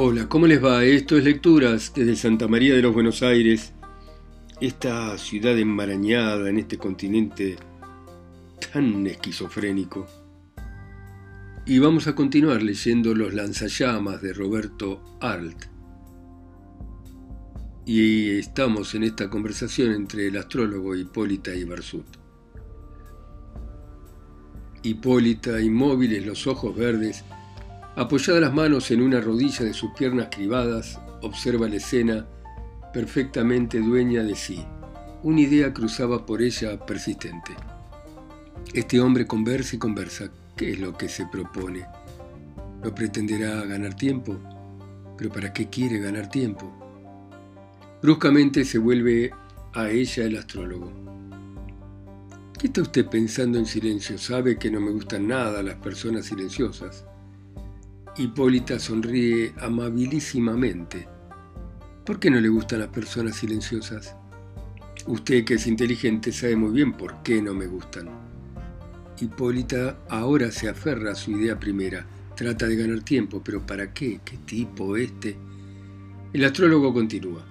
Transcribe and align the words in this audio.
Hola, 0.00 0.28
¿cómo 0.28 0.46
les 0.46 0.64
va? 0.64 0.84
Esto 0.84 1.16
es 1.16 1.24
Lecturas 1.24 1.92
desde 1.92 2.14
Santa 2.14 2.46
María 2.46 2.72
de 2.72 2.82
los 2.82 2.94
Buenos 2.94 3.20
Aires, 3.24 3.72
esta 4.60 5.18
ciudad 5.18 5.58
enmarañada 5.58 6.48
en 6.48 6.60
este 6.60 6.78
continente 6.78 7.56
tan 8.72 9.04
esquizofrénico. 9.08 10.06
Y 11.66 11.80
vamos 11.80 12.06
a 12.06 12.14
continuar 12.14 12.62
leyendo 12.62 13.12
Los 13.12 13.34
lanzallamas 13.34 14.22
de 14.22 14.32
Roberto 14.34 15.18
Arlt. 15.20 15.64
Y 17.84 18.38
estamos 18.38 18.94
en 18.94 19.02
esta 19.02 19.28
conversación 19.28 19.90
entre 19.90 20.28
el 20.28 20.36
astrólogo 20.36 20.94
Hipólita 20.94 21.52
y 21.56 21.64
Barsut. 21.64 22.06
Hipólita, 24.84 25.60
inmóviles, 25.60 26.24
los 26.24 26.46
ojos 26.46 26.76
verdes, 26.76 27.24
Apoyada 27.98 28.38
las 28.38 28.54
manos 28.54 28.92
en 28.92 29.02
una 29.02 29.20
rodilla 29.20 29.64
de 29.64 29.74
sus 29.74 29.90
piernas 29.90 30.28
cribadas, 30.30 31.00
observa 31.20 31.68
la 31.68 31.78
escena, 31.78 32.28
perfectamente 32.92 33.80
dueña 33.80 34.22
de 34.22 34.36
sí. 34.36 34.64
Una 35.24 35.40
idea 35.40 35.74
cruzaba 35.74 36.24
por 36.24 36.40
ella 36.40 36.78
persistente. 36.86 37.56
Este 38.72 39.00
hombre 39.00 39.26
conversa 39.26 39.74
y 39.74 39.80
conversa. 39.80 40.30
¿Qué 40.56 40.70
es 40.74 40.78
lo 40.78 40.96
que 40.96 41.08
se 41.08 41.26
propone? 41.26 41.86
¿No 42.84 42.94
pretenderá 42.94 43.62
ganar 43.64 43.94
tiempo? 43.94 44.38
¿Pero 45.16 45.30
para 45.30 45.52
qué 45.52 45.68
quiere 45.68 45.98
ganar 45.98 46.28
tiempo? 46.28 46.72
Bruscamente 48.00 48.64
se 48.64 48.78
vuelve 48.78 49.32
a 49.74 49.90
ella 49.90 50.22
el 50.22 50.36
astrólogo. 50.36 50.92
¿Qué 52.60 52.68
está 52.68 52.80
usted 52.80 53.06
pensando 53.06 53.58
en 53.58 53.66
silencio? 53.66 54.18
Sabe 54.18 54.56
que 54.56 54.70
no 54.70 54.80
me 54.80 54.92
gustan 54.92 55.26
nada 55.26 55.64
las 55.64 55.78
personas 55.78 56.26
silenciosas. 56.26 57.07
Hipólita 58.18 58.80
sonríe 58.80 59.52
amabilísimamente. 59.60 61.06
¿Por 62.04 62.18
qué 62.18 62.30
no 62.30 62.40
le 62.40 62.48
gustan 62.48 62.80
las 62.80 62.88
personas 62.88 63.36
silenciosas? 63.36 64.16
Usted 65.06 65.44
que 65.44 65.54
es 65.54 65.68
inteligente 65.68 66.32
sabe 66.32 66.56
muy 66.56 66.72
bien 66.72 66.94
por 66.94 67.22
qué 67.22 67.40
no 67.40 67.54
me 67.54 67.68
gustan. 67.68 68.08
Hipólita 69.20 70.00
ahora 70.08 70.50
se 70.50 70.68
aferra 70.68 71.12
a 71.12 71.14
su 71.14 71.30
idea 71.30 71.60
primera. 71.60 72.06
Trata 72.34 72.66
de 72.66 72.74
ganar 72.74 73.04
tiempo, 73.04 73.40
pero 73.44 73.64
¿para 73.64 73.94
qué? 73.94 74.18
¿Qué 74.24 74.38
tipo 74.38 74.96
este? 74.96 75.36
El 76.32 76.44
astrólogo 76.44 76.92
continúa. 76.92 77.46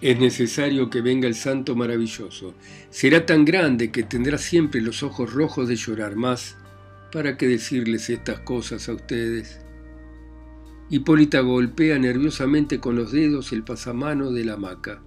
Es 0.00 0.18
necesario 0.18 0.88
que 0.88 1.02
venga 1.02 1.28
el 1.28 1.34
santo 1.34 1.76
maravilloso. 1.76 2.54
Será 2.88 3.26
tan 3.26 3.44
grande 3.44 3.90
que 3.90 4.04
tendrá 4.04 4.38
siempre 4.38 4.80
los 4.80 5.02
ojos 5.02 5.34
rojos 5.34 5.68
de 5.68 5.76
llorar 5.76 6.16
más. 6.16 6.56
¿Para 7.12 7.36
qué 7.36 7.46
decirles 7.46 8.08
estas 8.08 8.40
cosas 8.40 8.88
a 8.88 8.94
ustedes? 8.94 9.65
Hipólita 10.88 11.40
golpea 11.40 11.98
nerviosamente 11.98 12.78
con 12.78 12.94
los 12.94 13.10
dedos 13.10 13.52
el 13.52 13.64
pasamano 13.64 14.30
de 14.30 14.44
la 14.44 14.52
hamaca. 14.52 15.02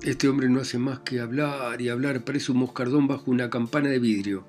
Este 0.00 0.28
hombre 0.28 0.48
no 0.48 0.60
hace 0.60 0.78
más 0.78 1.00
que 1.00 1.18
hablar 1.18 1.82
y 1.82 1.88
hablar, 1.88 2.22
parece 2.22 2.52
un 2.52 2.58
moscardón 2.58 3.08
bajo 3.08 3.32
una 3.32 3.50
campana 3.50 3.88
de 3.88 3.98
vidrio. 3.98 4.46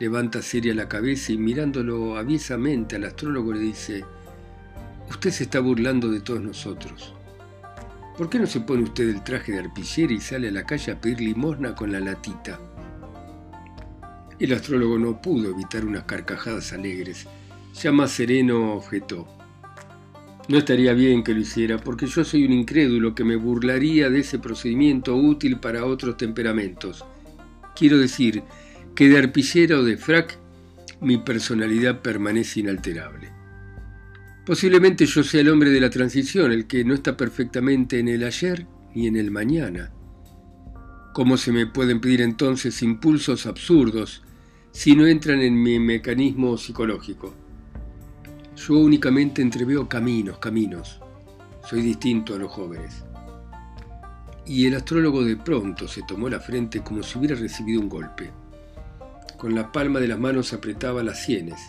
Levanta 0.00 0.42
seria 0.42 0.74
la 0.74 0.86
cabeza 0.86 1.32
y 1.32 1.38
mirándolo 1.38 2.18
aviesamente 2.18 2.96
al 2.96 3.04
astrólogo 3.04 3.54
le 3.54 3.60
dice, 3.60 4.04
Usted 5.08 5.30
se 5.30 5.44
está 5.44 5.60
burlando 5.60 6.10
de 6.10 6.20
todos 6.20 6.42
nosotros. 6.42 7.14
¿Por 8.18 8.28
qué 8.28 8.38
no 8.38 8.46
se 8.46 8.60
pone 8.60 8.82
usted 8.82 9.08
el 9.08 9.24
traje 9.24 9.52
de 9.52 9.60
arpillera 9.60 10.12
y 10.12 10.20
sale 10.20 10.48
a 10.48 10.52
la 10.52 10.66
calle 10.66 10.92
a 10.92 11.00
pedir 11.00 11.22
limosna 11.22 11.74
con 11.74 11.90
la 11.90 12.00
latita? 12.00 12.60
El 14.38 14.52
astrólogo 14.52 14.98
no 14.98 15.22
pudo 15.22 15.52
evitar 15.52 15.86
unas 15.86 16.02
carcajadas 16.02 16.74
alegres. 16.74 17.26
Ya 17.82 17.92
más 17.92 18.10
sereno 18.10 18.74
objetó. 18.74 19.37
No 20.48 20.56
estaría 20.56 20.94
bien 20.94 21.22
que 21.22 21.34
lo 21.34 21.40
hiciera, 21.40 21.76
porque 21.76 22.06
yo 22.06 22.24
soy 22.24 22.46
un 22.46 22.52
incrédulo 22.52 23.14
que 23.14 23.22
me 23.22 23.36
burlaría 23.36 24.08
de 24.08 24.20
ese 24.20 24.38
procedimiento 24.38 25.14
útil 25.14 25.60
para 25.60 25.84
otros 25.84 26.16
temperamentos. 26.16 27.04
Quiero 27.76 27.98
decir 27.98 28.42
que 28.94 29.10
de 29.10 29.18
arpillera 29.18 29.78
o 29.78 29.84
de 29.84 29.98
frac, 29.98 30.38
mi 31.02 31.18
personalidad 31.18 32.00
permanece 32.00 32.60
inalterable. 32.60 33.30
Posiblemente 34.46 35.04
yo 35.04 35.22
sea 35.22 35.42
el 35.42 35.50
hombre 35.50 35.68
de 35.68 35.80
la 35.80 35.90
transición, 35.90 36.50
el 36.50 36.66
que 36.66 36.82
no 36.82 36.94
está 36.94 37.14
perfectamente 37.14 37.98
en 37.98 38.08
el 38.08 38.24
ayer 38.24 38.66
ni 38.94 39.06
en 39.06 39.16
el 39.16 39.30
mañana. 39.30 39.92
¿Cómo 41.12 41.36
se 41.36 41.52
me 41.52 41.66
pueden 41.66 42.00
pedir 42.00 42.22
entonces 42.22 42.82
impulsos 42.82 43.44
absurdos 43.44 44.22
si 44.72 44.96
no 44.96 45.06
entran 45.06 45.42
en 45.42 45.62
mi 45.62 45.78
mecanismo 45.78 46.56
psicológico? 46.56 47.34
Yo 48.66 48.74
únicamente 48.74 49.40
entreveo 49.40 49.88
caminos, 49.88 50.38
caminos. 50.38 51.00
Soy 51.62 51.80
distinto 51.80 52.34
a 52.34 52.38
los 52.38 52.50
jóvenes. 52.50 53.04
Y 54.44 54.66
el 54.66 54.74
astrólogo 54.74 55.22
de 55.22 55.36
pronto 55.36 55.86
se 55.86 56.02
tomó 56.02 56.28
la 56.28 56.40
frente 56.40 56.80
como 56.80 57.04
si 57.04 57.18
hubiera 57.18 57.36
recibido 57.36 57.80
un 57.80 57.88
golpe. 57.88 58.32
Con 59.36 59.54
la 59.54 59.70
palma 59.70 60.00
de 60.00 60.08
las 60.08 60.18
manos 60.18 60.52
apretaba 60.52 61.04
las 61.04 61.22
sienes. 61.22 61.60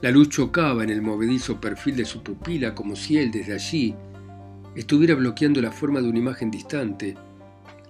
La 0.00 0.12
luz 0.12 0.28
chocaba 0.28 0.84
en 0.84 0.90
el 0.90 1.02
movedizo 1.02 1.60
perfil 1.60 1.96
de 1.96 2.04
su 2.04 2.22
pupila 2.22 2.72
como 2.72 2.94
si 2.94 3.18
él 3.18 3.32
desde 3.32 3.54
allí 3.54 3.94
estuviera 4.76 5.16
bloqueando 5.16 5.60
la 5.60 5.72
forma 5.72 6.00
de 6.00 6.08
una 6.08 6.20
imagen 6.20 6.52
distante, 6.52 7.16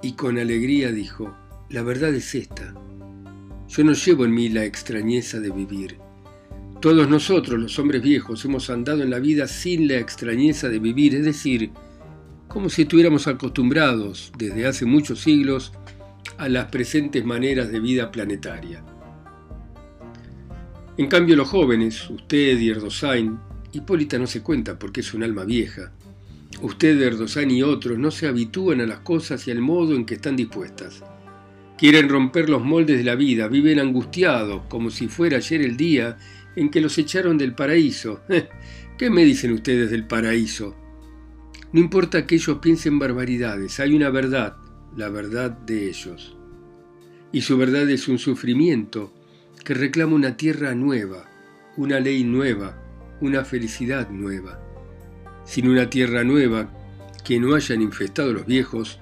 y 0.00 0.12
con 0.12 0.38
alegría 0.38 0.91
dijo, 0.91 1.37
la 1.69 1.82
verdad 1.82 2.14
es 2.14 2.34
esta. 2.34 2.75
Yo 3.69 3.84
no 3.84 3.93
llevo 3.93 4.25
en 4.25 4.34
mí 4.34 4.49
la 4.49 4.64
extrañeza 4.64 5.38
de 5.38 5.50
vivir. 5.50 5.99
Todos 6.82 7.09
nosotros, 7.09 7.60
los 7.60 7.78
hombres 7.78 8.03
viejos, 8.03 8.44
hemos 8.44 8.69
andado 8.69 9.04
en 9.04 9.10
la 9.10 9.20
vida 9.20 9.47
sin 9.47 9.87
la 9.87 9.98
extrañeza 9.98 10.69
de 10.69 10.81
vivir, 10.81 11.15
es 11.15 11.25
decir, 11.25 11.70
como 12.48 12.69
si 12.69 12.82
estuviéramos 12.82 13.28
acostumbrados 13.28 14.32
desde 14.37 14.66
hace 14.66 14.84
muchos 14.84 15.20
siglos 15.20 15.72
a 16.38 16.48
las 16.48 16.65
presentes 16.72 17.25
maneras 17.25 17.70
de 17.70 17.78
vida 17.78 18.10
planetaria. 18.10 18.82
En 20.97 21.06
cambio 21.06 21.37
los 21.37 21.48
jóvenes, 21.48 22.10
usted 22.10 22.59
y 22.59 22.70
Erdosain, 22.70 23.38
Hipólita 23.72 24.19
no 24.19 24.26
se 24.26 24.43
cuenta 24.43 24.76
porque 24.76 25.03
es 25.03 25.14
un 25.14 25.22
alma 25.22 25.44
vieja, 25.44 25.93
usted, 26.62 27.00
Erdosain 27.00 27.53
y 27.53 27.62
otros 27.62 27.97
no 27.97 28.10
se 28.10 28.26
habitúan 28.26 28.81
a 28.81 28.87
las 28.87 28.99
cosas 28.99 29.47
y 29.47 29.53
al 29.53 29.60
modo 29.60 29.94
en 29.94 30.04
que 30.04 30.14
están 30.14 30.34
dispuestas. 30.34 31.04
Quieren 31.78 32.09
romper 32.09 32.50
los 32.50 32.64
moldes 32.64 32.99
de 32.99 33.04
la 33.04 33.14
vida, 33.14 33.47
viven 33.47 33.78
angustiados 33.78 34.62
como 34.69 34.91
si 34.91 35.06
fuera 35.06 35.37
ayer 35.37 35.62
el 35.62 35.76
día 35.76 36.16
en 36.56 36.70
que 36.70 36.80
los 36.80 36.98
echaron 36.98 37.38
del 37.38 37.54
paraíso. 37.54 38.20
¿Qué 38.98 39.10
me 39.10 39.24
dicen 39.24 39.52
ustedes 39.52 39.90
del 39.90 40.06
paraíso? 40.06 40.76
No 41.72 41.80
importa 41.80 42.26
que 42.26 42.34
ellos 42.34 42.58
piensen 42.60 42.98
barbaridades, 42.98 43.80
hay 43.80 43.94
una 43.94 44.10
verdad, 44.10 44.56
la 44.96 45.08
verdad 45.08 45.50
de 45.50 45.88
ellos. 45.88 46.36
Y 47.32 47.40
su 47.40 47.56
verdad 47.56 47.88
es 47.88 48.08
un 48.08 48.18
sufrimiento 48.18 49.12
que 49.64 49.74
reclama 49.74 50.14
una 50.14 50.36
tierra 50.36 50.74
nueva, 50.74 51.30
una 51.76 51.98
ley 51.98 52.24
nueva, 52.24 52.76
una 53.20 53.44
felicidad 53.44 54.10
nueva. 54.10 54.60
Sin 55.46 55.69
una 55.69 55.88
tierra 55.88 56.24
nueva 56.24 56.70
que 57.24 57.40
no 57.40 57.54
hayan 57.54 57.80
infestado 57.80 58.32
los 58.32 58.46
viejos, 58.46 58.98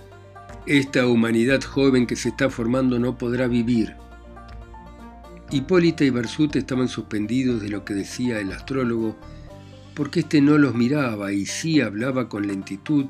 esta 0.66 1.06
humanidad 1.06 1.62
joven 1.62 2.06
que 2.06 2.16
se 2.16 2.28
está 2.28 2.50
formando 2.50 2.98
no 2.98 3.18
podrá 3.18 3.48
vivir. 3.48 3.96
Hipólita 5.52 6.04
y 6.04 6.10
Barsut 6.10 6.54
estaban 6.54 6.88
suspendidos 6.88 7.60
de 7.60 7.70
lo 7.70 7.84
que 7.84 7.94
decía 7.94 8.38
el 8.38 8.52
astrólogo, 8.52 9.16
porque 9.94 10.20
éste 10.20 10.40
no 10.40 10.58
los 10.58 10.74
miraba 10.74 11.32
y 11.32 11.44
sí 11.44 11.80
hablaba 11.80 12.28
con 12.28 12.46
lentitud, 12.46 13.06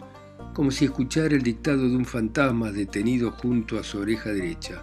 como 0.54 0.70
si 0.70 0.86
escuchara 0.86 1.34
el 1.34 1.42
dictado 1.42 1.88
de 1.88 1.96
un 1.96 2.06
fantasma 2.06 2.72
detenido 2.72 3.30
junto 3.30 3.78
a 3.78 3.84
su 3.84 3.98
oreja 3.98 4.32
derecha. 4.32 4.82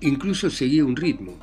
Incluso 0.00 0.48
seguía 0.48 0.84
un 0.86 0.96
ritmo, 0.96 1.38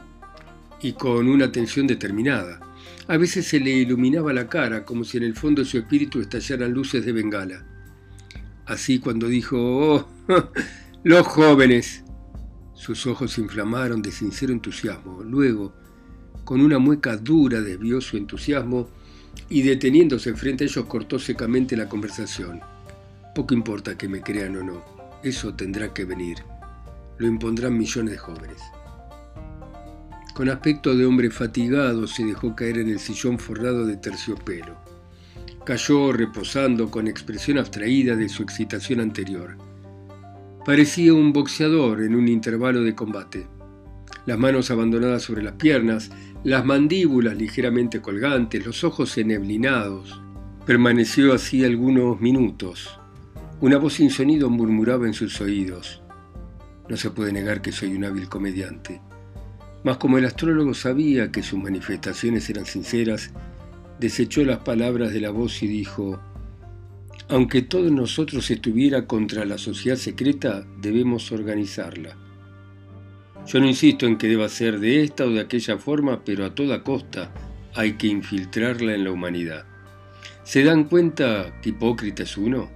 y 0.81 0.93
con 0.93 1.27
una 1.27 1.51
tensión 1.51 1.85
determinada. 1.85 2.59
A 3.07 3.17
veces 3.17 3.45
se 3.47 3.59
le 3.59 3.69
iluminaba 3.71 4.33
la 4.33 4.47
cara, 4.47 4.85
como 4.85 5.03
si 5.03 5.17
en 5.17 5.23
el 5.23 5.35
fondo 5.35 5.61
de 5.61 5.69
su 5.69 5.77
espíritu 5.77 6.19
estallaran 6.19 6.71
luces 6.71 7.05
de 7.05 7.11
bengala. 7.11 7.63
Así 8.65 8.99
cuando 8.99 9.27
dijo, 9.27 9.57
oh, 9.57 10.07
los 11.03 11.27
jóvenes, 11.27 12.03
sus 12.77 13.07
ojos 13.07 13.33
se 13.33 13.41
inflamaron 13.41 14.03
de 14.03 14.11
sincero 14.11 14.53
entusiasmo. 14.53 15.23
Luego, 15.23 15.73
con 16.43 16.61
una 16.61 16.77
mueca 16.77 17.17
dura, 17.17 17.59
desvió 17.59 17.99
su 17.99 18.17
entusiasmo 18.17 18.87
y 19.49 19.63
deteniéndose 19.63 20.35
frente 20.35 20.63
a 20.63 20.67
ellos 20.67 20.85
cortó 20.85 21.17
secamente 21.17 21.75
la 21.75 21.89
conversación. 21.89 22.61
Poco 23.33 23.55
importa 23.55 23.97
que 23.97 24.07
me 24.07 24.21
crean 24.21 24.55
o 24.57 24.63
no, 24.63 24.85
eso 25.23 25.55
tendrá 25.55 25.91
que 25.91 26.05
venir. 26.05 26.37
Lo 27.17 27.27
impondrán 27.27 27.75
millones 27.75 28.11
de 28.11 28.17
jóvenes. 28.19 28.61
Con 30.35 30.47
aspecto 30.49 30.95
de 30.95 31.07
hombre 31.07 31.31
fatigado 31.31 32.05
se 32.05 32.23
dejó 32.25 32.55
caer 32.55 32.77
en 32.77 32.89
el 32.89 32.99
sillón 32.99 33.39
forrado 33.39 33.87
de 33.87 33.97
terciopelo. 33.97 34.77
Cayó 35.65 36.13
reposando 36.13 36.91
con 36.91 37.07
expresión 37.07 37.57
abstraída 37.57 38.15
de 38.15 38.29
su 38.29 38.43
excitación 38.43 38.99
anterior. 38.99 39.66
Parecía 40.67 41.13
un 41.13 41.31
boxeador 41.31 42.01
en 42.01 42.13
un 42.13 42.27
intervalo 42.27 42.83
de 42.83 42.93
combate. 42.93 43.47
Las 44.25 44.37
manos 44.37 44.69
abandonadas 44.69 45.23
sobre 45.23 45.41
las 45.41 45.53
piernas, 45.53 46.11
las 46.43 46.65
mandíbulas 46.65 47.37
ligeramente 47.37 48.01
colgantes, 48.01 48.65
los 48.65 48.83
ojos 48.83 49.17
enneblinados. 49.17 50.21
Permaneció 50.65 51.33
así 51.33 51.63
algunos 51.63 52.19
minutos. 52.19 52.99
Una 53.61 53.77
voz 53.77 53.93
sin 53.93 54.09
sonido 54.09 54.49
murmuraba 54.49 55.07
en 55.07 55.13
sus 55.13 55.39
oídos. 55.39 56.03
No 56.89 56.97
se 56.97 57.11
puede 57.11 57.31
negar 57.31 57.61
que 57.61 57.71
soy 57.71 57.95
un 57.95 58.03
hábil 58.03 58.27
comediante. 58.27 58.99
Mas 59.85 59.95
como 59.95 60.17
el 60.17 60.25
astrólogo 60.25 60.73
sabía 60.73 61.31
que 61.31 61.43
sus 61.43 61.59
manifestaciones 61.59 62.49
eran 62.49 62.65
sinceras, 62.65 63.31
desechó 64.01 64.43
las 64.43 64.57
palabras 64.57 65.13
de 65.13 65.21
la 65.21 65.29
voz 65.29 65.63
y 65.63 65.67
dijo, 65.69 66.19
aunque 67.29 67.61
todos 67.61 67.91
nosotros 67.91 68.49
estuviera 68.51 69.05
contra 69.05 69.45
la 69.45 69.57
sociedad 69.57 69.97
secreta, 69.97 70.65
debemos 70.79 71.31
organizarla. 71.31 72.17
Yo 73.45 73.59
no 73.59 73.67
insisto 73.67 74.05
en 74.05 74.17
que 74.17 74.27
deba 74.27 74.49
ser 74.49 74.79
de 74.79 75.03
esta 75.03 75.25
o 75.25 75.29
de 75.29 75.41
aquella 75.41 75.77
forma, 75.77 76.23
pero 76.23 76.45
a 76.45 76.53
toda 76.55 76.83
costa 76.83 77.33
hay 77.75 77.93
que 77.93 78.07
infiltrarla 78.07 78.93
en 78.93 79.03
la 79.03 79.11
humanidad. 79.11 79.65
¿Se 80.43 80.63
dan 80.63 80.85
cuenta 80.85 81.59
que 81.61 81.69
hipócrita 81.69 82.23
es 82.23 82.37
uno? 82.37 82.69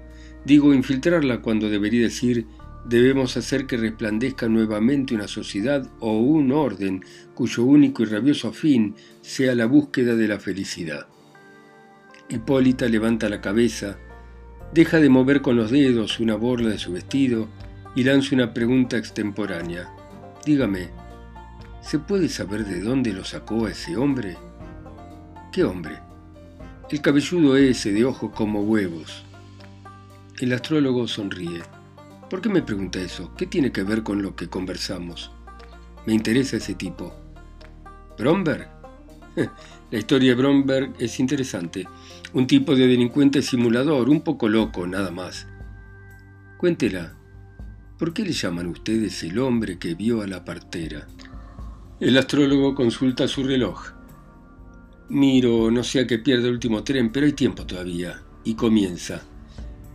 Digo 0.45 0.73
infiltrarla 0.73 1.41
cuando 1.41 1.69
debería 1.69 2.01
decir 2.01 2.45
debemos 2.85 3.37
hacer 3.37 3.67
que 3.67 3.77
resplandezca 3.77 4.47
nuevamente 4.47 5.13
una 5.13 5.27
sociedad 5.27 5.87
o 5.99 6.17
un 6.19 6.51
orden 6.51 7.03
cuyo 7.35 7.63
único 7.63 8.03
y 8.03 8.07
rabioso 8.07 8.51
fin 8.51 8.95
sea 9.21 9.55
la 9.55 9.65
búsqueda 9.65 10.15
de 10.15 10.27
la 10.27 10.39
felicidad. 10.39 11.07
Hipólita 12.29 12.87
levanta 12.87 13.29
la 13.29 13.41
cabeza, 13.41 13.97
deja 14.73 14.99
de 14.99 15.09
mover 15.09 15.41
con 15.41 15.55
los 15.55 15.71
dedos 15.71 16.19
una 16.19 16.35
borla 16.35 16.69
de 16.69 16.79
su 16.79 16.93
vestido 16.93 17.47
y 17.95 18.03
lanza 18.03 18.35
una 18.35 18.53
pregunta 18.53 18.97
extemporánea. 18.97 19.89
Dígame, 20.45 20.89
¿se 21.81 21.99
puede 21.99 22.29
saber 22.29 22.65
de 22.65 22.81
dónde 22.81 23.13
lo 23.13 23.23
sacó 23.25 23.65
a 23.65 23.71
ese 23.71 23.97
hombre? 23.97 24.37
¿Qué 25.51 25.63
hombre? 25.63 25.99
El 26.89 27.01
cabelludo 27.01 27.57
ese 27.57 27.91
de 27.91 28.05
ojos 28.05 28.31
como 28.33 28.61
huevos. 28.61 29.23
El 30.39 30.53
astrólogo 30.53 31.07
sonríe. 31.07 31.61
¿Por 32.29 32.41
qué 32.41 32.49
me 32.49 32.61
pregunta 32.61 32.99
eso? 32.99 33.33
¿Qué 33.35 33.45
tiene 33.45 33.71
que 33.71 33.83
ver 33.83 34.03
con 34.03 34.21
lo 34.21 34.35
que 34.35 34.47
conversamos? 34.47 35.31
Me 36.05 36.13
interesa 36.13 36.57
ese 36.57 36.73
tipo. 36.75 37.13
¿Bromberg? 38.17 38.69
La 39.91 39.99
historia 39.99 40.31
de 40.31 40.35
Bromberg 40.35 40.93
es 40.99 41.19
interesante. 41.19 41.85
Un 42.33 42.47
tipo 42.47 42.75
de 42.75 42.87
delincuente 42.87 43.41
simulador, 43.41 44.09
un 44.09 44.21
poco 44.21 44.47
loco, 44.47 44.87
nada 44.87 45.11
más. 45.11 45.47
Cuéntela. 46.57 47.13
¿Por 47.99 48.13
qué 48.13 48.23
le 48.23 48.31
llaman 48.31 48.67
ustedes 48.67 49.21
el 49.23 49.37
hombre 49.37 49.77
que 49.77 49.95
vio 49.95 50.21
a 50.21 50.27
la 50.27 50.45
partera? 50.45 51.07
El 51.99 52.17
astrólogo 52.17 52.73
consulta 52.73 53.27
su 53.27 53.43
reloj. 53.43 53.91
Miro, 55.09 55.69
no 55.69 55.83
sea 55.83 56.07
que 56.07 56.19
pierda 56.19 56.47
el 56.47 56.53
último 56.53 56.83
tren, 56.83 57.11
pero 57.11 57.25
hay 57.25 57.33
tiempo 57.33 57.65
todavía. 57.65 58.21
Y 58.45 58.53
comienza. 58.55 59.21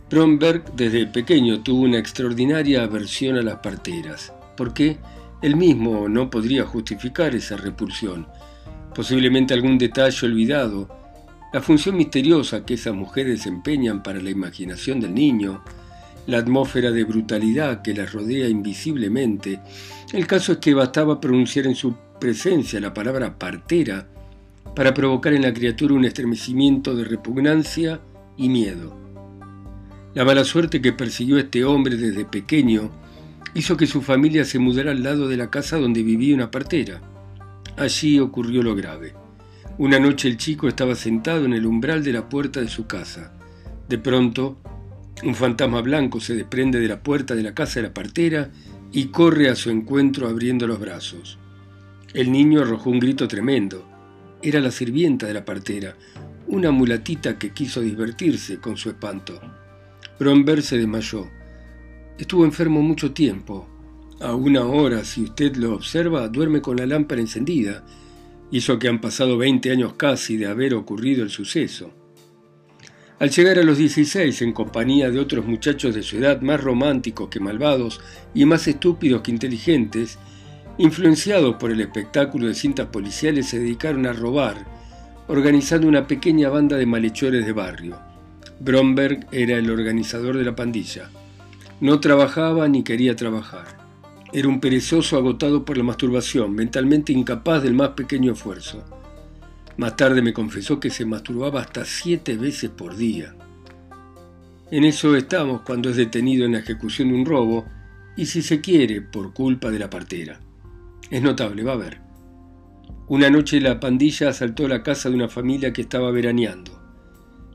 Bromberg 0.09 0.75
desde 0.75 1.07
pequeño 1.07 1.63
tuvo 1.63 1.81
una 1.81 1.97
extraordinaria 1.97 2.83
aversión 2.83 3.35
a 3.37 3.41
las 3.41 3.57
parteras. 3.57 4.31
¿Por 4.55 4.75
qué? 4.75 4.99
Él 5.41 5.55
mismo 5.55 6.07
no 6.07 6.29
podría 6.29 6.65
justificar 6.65 7.35
esa 7.35 7.57
repulsión. 7.57 8.27
Posiblemente 8.93 9.53
algún 9.53 9.77
detalle 9.77 10.27
olvidado, 10.27 10.87
la 11.53 11.61
función 11.61 11.95
misteriosa 11.95 12.65
que 12.65 12.73
esas 12.73 12.93
mujeres 12.93 13.37
desempeñan 13.37 14.03
para 14.03 14.21
la 14.21 14.29
imaginación 14.29 14.99
del 14.99 15.13
niño, 15.13 15.63
la 16.25 16.39
atmósfera 16.39 16.91
de 16.91 17.05
brutalidad 17.05 17.81
que 17.81 17.93
las 17.93 18.11
rodea 18.11 18.49
invisiblemente. 18.49 19.61
El 20.11 20.27
caso 20.27 20.53
es 20.53 20.57
que 20.57 20.73
bastaba 20.73 21.21
pronunciar 21.21 21.67
en 21.67 21.75
su 21.75 21.95
presencia 22.19 22.79
la 22.81 22.93
palabra 22.93 23.37
partera 23.37 24.07
para 24.75 24.93
provocar 24.93 25.33
en 25.33 25.43
la 25.43 25.53
criatura 25.53 25.93
un 25.93 26.05
estremecimiento 26.05 26.95
de 26.95 27.05
repugnancia 27.05 28.01
y 28.35 28.49
miedo. 28.49 28.95
La 30.13 30.25
mala 30.25 30.43
suerte 30.43 30.81
que 30.81 30.93
persiguió 30.93 31.37
a 31.37 31.41
este 31.41 31.63
hombre 31.63 31.95
desde 31.95 32.25
pequeño 32.25 32.91
hizo 33.53 33.77
que 33.77 33.87
su 33.87 34.01
familia 34.01 34.43
se 34.43 34.59
mudara 34.59 34.91
al 34.91 35.01
lado 35.01 35.27
de 35.27 35.37
la 35.37 35.49
casa 35.49 35.77
donde 35.77 36.03
vivía 36.03 36.35
una 36.35 36.51
partera. 36.51 37.01
Allí 37.77 38.19
ocurrió 38.19 38.61
lo 38.63 38.75
grave. 38.75 39.13
Una 39.79 39.99
noche 39.99 40.27
el 40.27 40.37
chico 40.37 40.67
estaba 40.67 40.95
sentado 40.95 41.45
en 41.45 41.53
el 41.53 41.67
umbral 41.67 42.03
de 42.03 42.11
la 42.11 42.27
puerta 42.27 42.59
de 42.61 42.67
su 42.67 42.87
casa. 42.87 43.31
De 43.87 43.99
pronto, 43.99 44.57
un 45.23 45.35
fantasma 45.35 45.81
blanco 45.81 46.19
se 46.19 46.33
desprende 46.33 46.79
de 46.79 46.87
la 46.87 47.03
puerta 47.03 47.35
de 47.35 47.43
la 47.43 47.53
casa 47.53 47.79
de 47.79 47.87
la 47.87 47.93
partera 47.93 48.49
y 48.91 49.09
corre 49.09 49.49
a 49.49 49.55
su 49.55 49.69
encuentro 49.69 50.27
abriendo 50.27 50.65
los 50.65 50.79
brazos. 50.79 51.37
El 52.15 52.31
niño 52.31 52.61
arrojó 52.61 52.89
un 52.89 52.99
grito 52.99 53.27
tremendo. 53.27 53.87
Era 54.41 54.61
la 54.61 54.71
sirvienta 54.71 55.27
de 55.27 55.35
la 55.35 55.45
partera, 55.45 55.95
una 56.47 56.71
mulatita 56.71 57.37
que 57.37 57.51
quiso 57.51 57.81
divertirse 57.81 58.59
con 58.59 58.77
su 58.77 58.89
espanto. 58.89 59.39
Bromberg 60.19 60.63
se 60.63 60.79
desmayó. 60.79 61.27
Estuvo 62.17 62.45
enfermo 62.45 62.81
mucho 62.81 63.11
tiempo. 63.11 63.67
A 64.21 64.33
una 64.33 64.65
hora, 64.65 65.03
si 65.03 65.21
usted 65.21 65.55
lo 65.55 65.75
observa, 65.75 66.27
duerme 66.29 66.61
con 66.61 66.77
la 66.77 66.87
lámpara 66.87 67.21
encendida. 67.21 67.85
Hizo 68.51 68.79
que 68.79 68.87
han 68.87 69.01
pasado 69.01 69.37
20 69.37 69.71
años 69.71 69.93
casi 69.93 70.37
de 70.37 70.47
haber 70.47 70.73
ocurrido 70.73 71.23
el 71.23 71.29
suceso. 71.29 71.91
Al 73.19 73.29
llegar 73.29 73.57
a 73.59 73.63
los 73.63 73.77
16, 73.77 74.41
en 74.43 74.53
compañía 74.53 75.09
de 75.09 75.19
otros 75.19 75.45
muchachos 75.45 75.95
de 75.95 76.03
su 76.03 76.17
edad 76.17 76.41
más 76.41 76.61
románticos 76.61 77.29
que 77.29 77.39
malvados 77.39 77.99
y 78.33 78.45
más 78.45 78.67
estúpidos 78.67 79.21
que 79.21 79.31
inteligentes, 79.31 80.19
Influenciados 80.79 81.55
por 81.55 81.71
el 81.71 81.81
espectáculo 81.81 82.45
de 82.45 82.53
cintas 82.53 82.87
policiales, 82.87 83.47
se 83.47 83.57
dedicaron 83.57 84.05
a 84.05 84.13
robar, 84.13 84.57
organizando 85.27 85.87
una 85.87 86.05
pequeña 86.05 86.49
banda 86.49 86.77
de 86.77 86.85
malhechores 86.85 87.47
de 87.47 87.51
barrio. 87.51 87.97
Bromberg 88.59 89.25
era 89.31 89.57
el 89.57 89.71
organizador 89.71 90.37
de 90.37 90.43
la 90.43 90.55
pandilla. 90.55 91.09
No 91.81 91.99
trabajaba 91.99 92.67
ni 92.67 92.83
quería 92.83 93.15
trabajar. 93.15 93.86
Era 94.33 94.49
un 94.49 94.59
perezoso 94.59 95.17
agotado 95.17 95.63
por 95.63 95.77
la 95.77 95.83
masturbación, 95.83 96.53
mentalmente 96.53 97.13
incapaz 97.13 97.63
del 97.63 97.73
más 97.73 97.89
pequeño 97.89 98.33
esfuerzo. 98.33 98.83
Más 99.77 99.95
tarde 99.95 100.21
me 100.21 100.33
confesó 100.33 100.79
que 100.79 100.89
se 100.89 101.05
masturbaba 101.05 101.61
hasta 101.61 101.85
siete 101.85 102.35
veces 102.35 102.69
por 102.69 102.97
día. 102.97 103.35
En 104.69 104.83
eso 104.83 105.15
estamos 105.15 105.61
cuando 105.61 105.89
es 105.89 105.95
detenido 105.95 106.45
en 106.45 106.53
la 106.53 106.59
ejecución 106.59 107.07
de 107.09 107.15
un 107.15 107.25
robo 107.25 107.65
y 108.17 108.25
si 108.25 108.41
se 108.41 108.59
quiere, 108.59 109.01
por 109.01 109.33
culpa 109.33 109.71
de 109.71 109.79
la 109.79 109.89
partera. 109.89 110.41
Es 111.09 111.21
notable, 111.21 111.63
va 111.63 111.73
a 111.73 111.77
ver. 111.77 112.01
Una 113.07 113.29
noche 113.29 113.61
la 113.61 113.79
pandilla 113.79 114.29
asaltó 114.29 114.67
la 114.67 114.83
casa 114.83 115.09
de 115.09 115.15
una 115.15 115.29
familia 115.29 115.71
que 115.71 115.83
estaba 115.83 116.11
veraneando. 116.11 116.77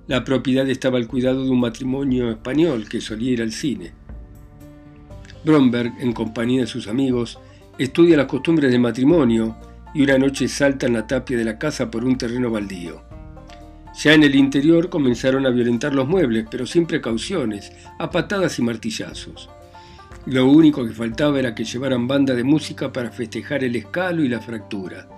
La 0.06 0.24
propiedad 0.24 0.66
estaba 0.70 0.96
al 0.96 1.06
cuidado 1.06 1.44
de 1.44 1.50
un 1.50 1.60
matrimonio 1.60 2.30
español 2.30 2.88
que 2.88 3.02
solía 3.02 3.32
ir 3.32 3.42
al 3.42 3.52
cine. 3.52 3.92
Bromberg, 5.44 5.94
en 5.98 6.12
compañía 6.12 6.62
de 6.62 6.66
sus 6.66 6.86
amigos, 6.88 7.38
estudia 7.78 8.16
las 8.16 8.26
costumbres 8.26 8.70
del 8.70 8.80
matrimonio 8.80 9.56
y 9.94 10.02
una 10.02 10.18
noche 10.18 10.48
salta 10.48 10.86
en 10.86 10.94
la 10.94 11.06
tapia 11.06 11.36
de 11.36 11.44
la 11.44 11.58
casa 11.58 11.90
por 11.90 12.04
un 12.04 12.16
terreno 12.16 12.50
baldío. 12.50 13.02
Ya 14.00 14.14
en 14.14 14.22
el 14.22 14.34
interior 14.34 14.88
comenzaron 14.88 15.44
a 15.44 15.50
violentar 15.50 15.94
los 15.94 16.08
muebles, 16.08 16.46
pero 16.50 16.64
sin 16.64 16.86
precauciones, 16.86 17.72
a 17.98 18.10
patadas 18.10 18.58
y 18.58 18.62
martillazos. 18.62 19.50
Lo 20.26 20.46
único 20.46 20.86
que 20.86 20.92
faltaba 20.92 21.38
era 21.38 21.54
que 21.54 21.64
llevaran 21.64 22.06
banda 22.06 22.34
de 22.34 22.44
música 22.44 22.92
para 22.92 23.10
festejar 23.10 23.64
el 23.64 23.76
escalo 23.76 24.22
y 24.22 24.28
la 24.28 24.40
fractura. 24.40 25.08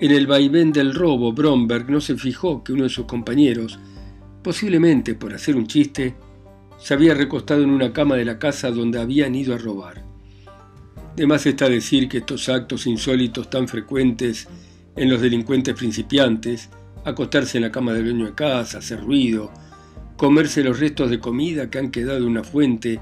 En 0.00 0.10
el 0.10 0.26
vaivén 0.26 0.72
del 0.72 0.94
robo, 0.94 1.32
Bromberg 1.32 1.90
no 1.90 2.00
se 2.00 2.16
fijó 2.16 2.64
que 2.64 2.72
uno 2.72 2.84
de 2.84 2.88
sus 2.88 3.04
compañeros, 3.04 3.78
posiblemente 4.42 5.14
por 5.14 5.34
hacer 5.34 5.56
un 5.56 5.66
chiste, 5.66 6.16
se 6.78 6.94
había 6.94 7.14
recostado 7.14 7.62
en 7.62 7.70
una 7.70 7.92
cama 7.92 8.16
de 8.16 8.24
la 8.24 8.38
casa 8.38 8.70
donde 8.70 9.00
habían 9.00 9.34
ido 9.34 9.54
a 9.54 9.58
robar. 9.58 10.04
De 11.16 11.26
más 11.26 11.44
está 11.46 11.68
decir 11.68 12.08
que 12.08 12.18
estos 12.18 12.48
actos 12.48 12.86
insólitos 12.86 13.50
tan 13.50 13.66
frecuentes 13.66 14.48
en 14.94 15.10
los 15.10 15.20
delincuentes 15.20 15.74
principiantes, 15.74 16.70
acostarse 17.04 17.58
en 17.58 17.64
la 17.64 17.72
cama 17.72 17.92
del 17.92 18.04
dueño 18.04 18.26
de 18.26 18.34
casa, 18.34 18.78
hacer 18.78 19.00
ruido, 19.00 19.52
comerse 20.16 20.62
los 20.62 20.78
restos 20.78 21.10
de 21.10 21.18
comida 21.18 21.70
que 21.70 21.78
han 21.78 21.90
quedado 21.90 22.18
en 22.18 22.24
una 22.24 22.44
fuente, 22.44 23.00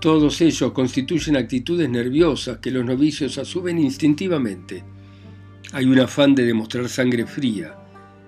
todos 0.00 0.40
ellos 0.40 0.72
constituyen 0.72 1.36
actitudes 1.36 1.88
nerviosas 1.88 2.58
que 2.58 2.70
los 2.70 2.84
novicios 2.84 3.36
asumen 3.38 3.78
instintivamente. 3.78 4.82
Hay 5.72 5.84
un 5.84 6.00
afán 6.00 6.34
de 6.34 6.44
demostrar 6.44 6.88
sangre 6.88 7.26
fría, 7.26 7.76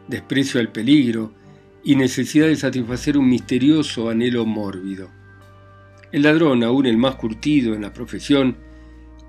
desprecio 0.07 0.61
al 0.61 0.71
peligro 0.71 1.33
y 1.85 1.97
necesidad 1.97 2.47
de 2.47 2.57
satisfacer 2.57 3.19
un 3.19 3.29
misterioso 3.29 4.09
anhelo 4.09 4.47
mórbido. 4.47 5.11
El 6.13 6.23
ladrón, 6.23 6.63
aún 6.63 6.87
el 6.87 6.99
más 6.99 7.17
curtido 7.17 7.75
en 7.75 7.83
la 7.83 7.93
profesión, 7.93 8.57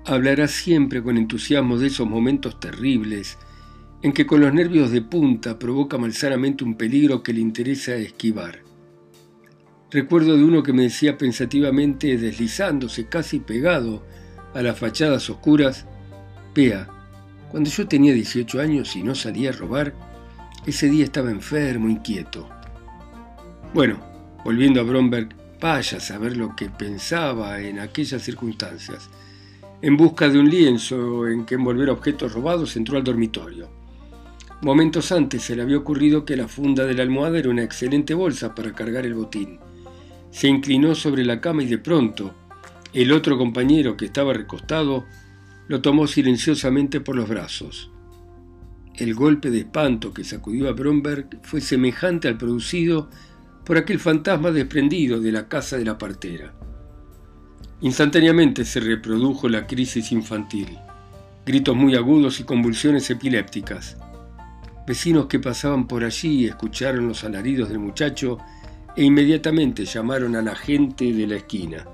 hablará 0.04 0.48
siempre 0.48 1.02
con 1.02 1.16
entusiasmo 1.16 1.78
de 1.78 1.86
esos 1.86 2.08
momentos 2.08 2.60
terribles 2.60 3.38
en 4.02 4.12
que 4.12 4.26
con 4.26 4.42
los 4.42 4.52
nervios 4.52 4.90
de 4.90 5.00
punta 5.00 5.58
provoca 5.58 5.96
malsanamente 5.96 6.62
un 6.62 6.76
peligro 6.76 7.22
que 7.22 7.32
le 7.32 7.40
interesa 7.40 7.94
esquivar. 7.94 8.58
Recuerdo 9.90 10.36
de 10.36 10.44
uno 10.44 10.62
que 10.62 10.74
me 10.74 10.82
decía 10.82 11.16
pensativamente, 11.16 12.18
deslizándose 12.18 13.06
casi 13.08 13.40
pegado 13.40 14.04
a 14.52 14.60
las 14.60 14.78
fachadas 14.78 15.30
oscuras, 15.30 15.86
Vea, 16.54 16.86
cuando 17.50 17.70
yo 17.70 17.88
tenía 17.88 18.12
18 18.12 18.60
años 18.60 18.94
y 18.94 19.02
no 19.02 19.14
salía 19.14 19.50
a 19.50 19.52
robar, 19.52 19.94
ese 20.66 20.88
día 20.88 21.04
estaba 21.04 21.30
enfermo, 21.30 21.88
inquieto. 21.88 22.48
Bueno, 23.74 23.98
volviendo 24.44 24.80
a 24.80 24.84
Bromberg, 24.84 25.28
vaya 25.60 25.98
a 25.98 26.00
saber 26.00 26.36
lo 26.36 26.54
que 26.54 26.70
pensaba 26.70 27.60
en 27.60 27.80
aquellas 27.80 28.22
circunstancias. 28.22 29.10
En 29.82 29.96
busca 29.96 30.28
de 30.28 30.38
un 30.38 30.48
lienzo 30.48 31.28
en 31.28 31.44
que 31.44 31.56
envolver 31.56 31.90
objetos 31.90 32.32
robados, 32.32 32.76
entró 32.76 32.96
al 32.96 33.04
dormitorio. 33.04 33.68
Momentos 34.62 35.12
antes 35.12 35.42
se 35.42 35.54
le 35.54 35.62
había 35.62 35.76
ocurrido 35.76 36.24
que 36.24 36.36
la 36.36 36.48
funda 36.48 36.86
de 36.86 36.94
la 36.94 37.02
almohada 37.02 37.38
era 37.38 37.50
una 37.50 37.62
excelente 37.62 38.14
bolsa 38.14 38.54
para 38.54 38.72
cargar 38.72 39.04
el 39.04 39.14
botín. 39.14 39.58
Se 40.30 40.48
inclinó 40.48 40.94
sobre 40.94 41.24
la 41.24 41.40
cama 41.40 41.62
y 41.62 41.66
de 41.66 41.78
pronto, 41.78 42.34
el 42.94 43.12
otro 43.12 43.36
compañero 43.36 43.96
que 43.96 44.06
estaba 44.06 44.32
recostado 44.32 45.04
lo 45.68 45.82
tomó 45.82 46.06
silenciosamente 46.06 47.00
por 47.00 47.16
los 47.16 47.28
brazos. 47.28 47.90
El 48.96 49.14
golpe 49.14 49.50
de 49.50 49.58
espanto 49.58 50.14
que 50.14 50.22
sacudió 50.22 50.68
a 50.68 50.72
Bromberg 50.72 51.40
fue 51.42 51.60
semejante 51.60 52.28
al 52.28 52.38
producido 52.38 53.10
por 53.64 53.76
aquel 53.76 53.98
fantasma 53.98 54.52
desprendido 54.52 55.20
de 55.20 55.32
la 55.32 55.48
casa 55.48 55.76
de 55.76 55.84
la 55.84 55.98
partera. 55.98 56.54
Instantáneamente 57.80 58.64
se 58.64 58.78
reprodujo 58.78 59.48
la 59.48 59.66
crisis 59.66 60.12
infantil, 60.12 60.78
gritos 61.44 61.74
muy 61.74 61.96
agudos 61.96 62.38
y 62.38 62.44
convulsiones 62.44 63.10
epilépticas. 63.10 63.96
Vecinos 64.86 65.26
que 65.26 65.40
pasaban 65.40 65.88
por 65.88 66.04
allí 66.04 66.46
escucharon 66.46 67.08
los 67.08 67.24
alaridos 67.24 67.70
del 67.70 67.80
muchacho 67.80 68.38
e 68.96 69.02
inmediatamente 69.02 69.86
llamaron 69.86 70.36
a 70.36 70.42
la 70.42 70.54
gente 70.54 71.12
de 71.12 71.26
la 71.26 71.36
esquina. 71.36 71.84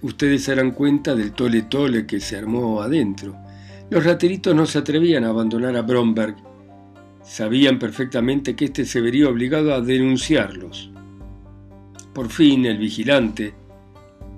Ustedes 0.00 0.44
se 0.44 0.54
darán 0.54 0.70
cuenta 0.70 1.14
del 1.14 1.32
tole 1.32 1.62
tole 1.62 2.06
que 2.06 2.20
se 2.20 2.36
armó 2.36 2.80
adentro. 2.80 3.36
Los 3.92 4.04
rateritos 4.04 4.54
no 4.54 4.64
se 4.64 4.78
atrevían 4.78 5.22
a 5.24 5.28
abandonar 5.28 5.76
a 5.76 5.82
Bromberg. 5.82 6.36
Sabían 7.22 7.78
perfectamente 7.78 8.56
que 8.56 8.64
éste 8.64 8.86
se 8.86 9.02
vería 9.02 9.28
obligado 9.28 9.74
a 9.74 9.82
denunciarlos. 9.82 10.90
Por 12.14 12.30
fin, 12.30 12.64
el 12.64 12.78
vigilante, 12.78 13.52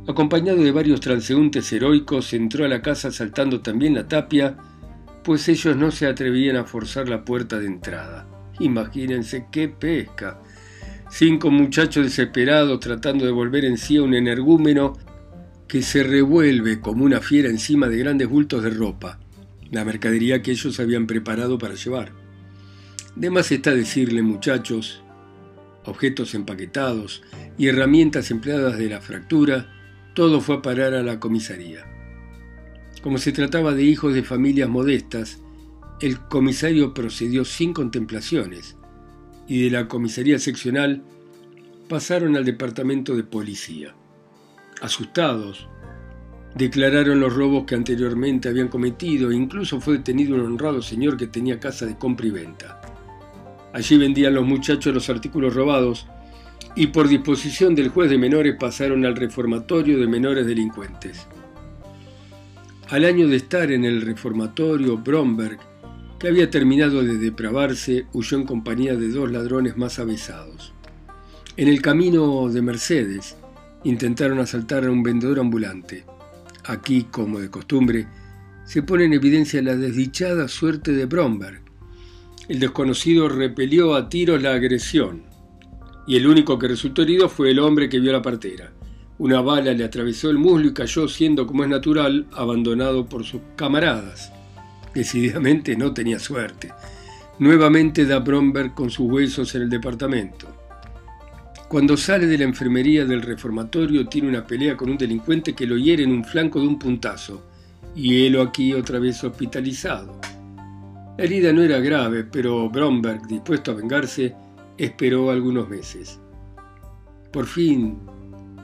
acompañado 0.08 0.60
de 0.60 0.72
varios 0.72 1.00
transeúntes 1.00 1.72
heroicos, 1.72 2.32
entró 2.32 2.64
a 2.64 2.68
la 2.68 2.82
casa 2.82 3.12
saltando 3.12 3.60
también 3.60 3.94
la 3.94 4.08
tapia, 4.08 4.56
pues 5.22 5.48
ellos 5.48 5.76
no 5.76 5.92
se 5.92 6.08
atrevían 6.08 6.56
a 6.56 6.64
forzar 6.64 7.08
la 7.08 7.24
puerta 7.24 7.56
de 7.60 7.66
entrada. 7.66 8.26
Imagínense 8.58 9.46
qué 9.52 9.68
pesca. 9.68 10.40
Cinco 11.08 11.52
muchachos 11.52 12.02
desesperados 12.02 12.80
tratando 12.80 13.24
de 13.24 13.30
volver 13.30 13.64
en 13.64 13.78
sí 13.78 13.98
a 13.98 14.02
un 14.02 14.14
energúmeno 14.14 14.94
que 15.68 15.80
se 15.80 16.02
revuelve 16.02 16.80
como 16.80 17.04
una 17.04 17.20
fiera 17.20 17.48
encima 17.48 17.86
de 17.86 17.98
grandes 17.98 18.28
bultos 18.28 18.60
de 18.60 18.70
ropa, 18.70 19.20
la 19.74 19.84
mercadería 19.84 20.42
que 20.42 20.52
ellos 20.52 20.80
habían 20.80 21.06
preparado 21.06 21.58
para 21.58 21.74
llevar. 21.74 22.12
De 23.16 23.30
más 23.30 23.52
está 23.52 23.74
decirle, 23.74 24.22
muchachos, 24.22 25.02
objetos 25.84 26.34
empaquetados 26.34 27.22
y 27.58 27.68
herramientas 27.68 28.30
empleadas 28.30 28.78
de 28.78 28.88
la 28.88 29.00
fractura, 29.00 29.70
todo 30.14 30.40
fue 30.40 30.56
a 30.56 30.62
parar 30.62 30.94
a 30.94 31.02
la 31.02 31.20
comisaría. 31.20 31.84
Como 33.02 33.18
se 33.18 33.32
trataba 33.32 33.74
de 33.74 33.82
hijos 33.82 34.14
de 34.14 34.22
familias 34.22 34.68
modestas, 34.68 35.38
el 36.00 36.18
comisario 36.20 36.94
procedió 36.94 37.44
sin 37.44 37.72
contemplaciones 37.72 38.76
y 39.46 39.64
de 39.64 39.70
la 39.70 39.88
comisaría 39.88 40.38
seccional 40.38 41.02
pasaron 41.88 42.36
al 42.36 42.44
departamento 42.44 43.14
de 43.14 43.24
policía. 43.24 43.94
Asustados, 44.80 45.68
declararon 46.54 47.20
los 47.20 47.34
robos 47.34 47.64
que 47.64 47.74
anteriormente 47.74 48.48
habían 48.48 48.68
cometido 48.68 49.30
e 49.30 49.36
incluso 49.36 49.80
fue 49.80 49.98
detenido 49.98 50.34
un 50.36 50.42
honrado 50.42 50.82
señor 50.82 51.16
que 51.16 51.26
tenía 51.26 51.58
casa 51.58 51.86
de 51.86 51.98
compra 51.98 52.26
y 52.26 52.30
venta. 52.30 52.80
Allí 53.72 53.98
vendían 53.98 54.34
los 54.34 54.46
muchachos 54.46 54.94
los 54.94 55.10
artículos 55.10 55.54
robados 55.54 56.06
y 56.76 56.88
por 56.88 57.08
disposición 57.08 57.74
del 57.74 57.88
juez 57.88 58.10
de 58.10 58.18
menores 58.18 58.56
pasaron 58.58 59.04
al 59.04 59.16
reformatorio 59.16 59.98
de 59.98 60.06
menores 60.06 60.46
delincuentes. 60.46 61.26
Al 62.88 63.04
año 63.04 63.26
de 63.26 63.36
estar 63.36 63.72
en 63.72 63.84
el 63.84 64.02
reformatorio, 64.02 64.98
Bromberg, 64.98 65.58
que 66.18 66.28
había 66.28 66.50
terminado 66.50 67.02
de 67.02 67.16
depravarse, 67.16 68.06
huyó 68.12 68.38
en 68.38 68.46
compañía 68.46 68.94
de 68.94 69.08
dos 69.08 69.30
ladrones 69.30 69.76
más 69.76 69.98
avesados. 69.98 70.72
En 71.56 71.68
el 71.68 71.82
camino 71.82 72.48
de 72.48 72.62
Mercedes, 72.62 73.36
intentaron 73.84 74.38
asaltar 74.38 74.84
a 74.84 74.90
un 74.90 75.02
vendedor 75.02 75.40
ambulante. 75.40 76.04
Aquí, 76.66 77.04
como 77.10 77.40
de 77.40 77.50
costumbre, 77.50 78.06
se 78.64 78.82
pone 78.82 79.04
en 79.04 79.12
evidencia 79.12 79.60
la 79.60 79.76
desdichada 79.76 80.48
suerte 80.48 80.92
de 80.92 81.04
Bromberg. 81.04 81.60
El 82.48 82.60
desconocido 82.60 83.28
repelió 83.28 83.94
a 83.94 84.08
tiros 84.08 84.40
la 84.42 84.54
agresión, 84.54 85.24
y 86.06 86.16
el 86.16 86.26
único 86.26 86.58
que 86.58 86.68
resultó 86.68 87.02
herido 87.02 87.28
fue 87.28 87.50
el 87.50 87.58
hombre 87.58 87.88
que 87.88 88.00
vio 88.00 88.12
la 88.12 88.22
partera. 88.22 88.72
Una 89.18 89.42
bala 89.42 89.72
le 89.72 89.84
atravesó 89.84 90.30
el 90.30 90.38
muslo 90.38 90.68
y 90.68 90.74
cayó, 90.74 91.06
siendo 91.06 91.46
como 91.46 91.64
es 91.64 91.68
natural, 91.68 92.26
abandonado 92.32 93.06
por 93.06 93.24
sus 93.24 93.42
camaradas. 93.56 94.32
Decididamente 94.94 95.76
no 95.76 95.92
tenía 95.92 96.18
suerte. 96.18 96.72
Nuevamente 97.38 98.06
da 98.06 98.20
Bromberg 98.20 98.74
con 98.74 98.90
sus 98.90 99.10
huesos 99.10 99.54
en 99.54 99.62
el 99.62 99.70
departamento. 99.70 100.63
Cuando 101.68 101.96
sale 101.96 102.26
de 102.26 102.38
la 102.38 102.44
enfermería 102.44 103.04
del 103.04 103.22
reformatorio 103.22 104.06
tiene 104.06 104.28
una 104.28 104.46
pelea 104.46 104.76
con 104.76 104.90
un 104.90 104.98
delincuente 104.98 105.54
que 105.54 105.66
lo 105.66 105.76
hiere 105.76 106.04
en 106.04 106.12
un 106.12 106.24
flanco 106.24 106.60
de 106.60 106.68
un 106.68 106.78
puntazo, 106.78 107.42
y 107.96 108.26
él 108.26 108.40
aquí 108.40 108.74
otra 108.74 108.98
vez 108.98 109.24
hospitalizado. 109.24 110.20
La 111.16 111.24
herida 111.24 111.52
no 111.52 111.62
era 111.62 111.78
grave, 111.78 112.24
pero 112.24 112.68
Bromberg, 112.68 113.26
dispuesto 113.26 113.70
a 113.70 113.74
vengarse, 113.74 114.34
esperó 114.76 115.30
algunos 115.30 115.68
meses. 115.68 116.20
Por 117.32 117.46
fin 117.46 117.98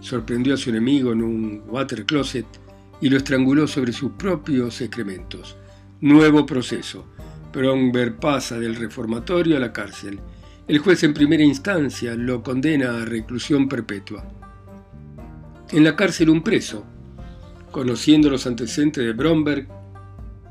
sorprendió 0.00 0.54
a 0.54 0.56
su 0.56 0.70
enemigo 0.70 1.12
en 1.12 1.22
un 1.22 1.62
water 1.68 2.04
closet 2.04 2.46
y 3.00 3.08
lo 3.08 3.16
estranguló 3.16 3.66
sobre 3.66 3.92
sus 3.92 4.12
propios 4.12 4.80
excrementos. 4.80 5.56
Nuevo 6.00 6.44
proceso. 6.44 7.06
Bromberg 7.52 8.20
pasa 8.20 8.58
del 8.58 8.76
reformatorio 8.76 9.56
a 9.56 9.60
la 9.60 9.72
cárcel 9.72 10.20
el 10.70 10.78
juez 10.78 11.02
en 11.02 11.12
primera 11.12 11.42
instancia 11.42 12.14
lo 12.14 12.44
condena 12.44 13.02
a 13.02 13.04
reclusión 13.04 13.68
perpetua. 13.68 14.24
En 15.72 15.82
la 15.82 15.96
cárcel 15.96 16.30
un 16.30 16.44
preso, 16.44 16.86
conociendo 17.72 18.30
los 18.30 18.46
antecedentes 18.46 19.04
de 19.04 19.12
Bromberg, 19.12 19.66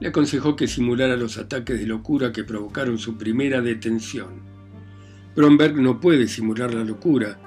le 0.01 0.09
aconsejó 0.09 0.57
que 0.57 0.67
simulara 0.67 1.15
los 1.15 1.37
ataques 1.37 1.79
de 1.79 1.85
locura 1.85 2.33
que 2.33 2.43
provocaron 2.43 2.97
su 2.97 3.17
primera 3.17 3.61
detención. 3.61 4.41
Bromberg 5.37 5.77
no 5.77 6.01
puede 6.01 6.27
simular 6.27 6.73
la 6.73 6.83
locura, 6.83 7.39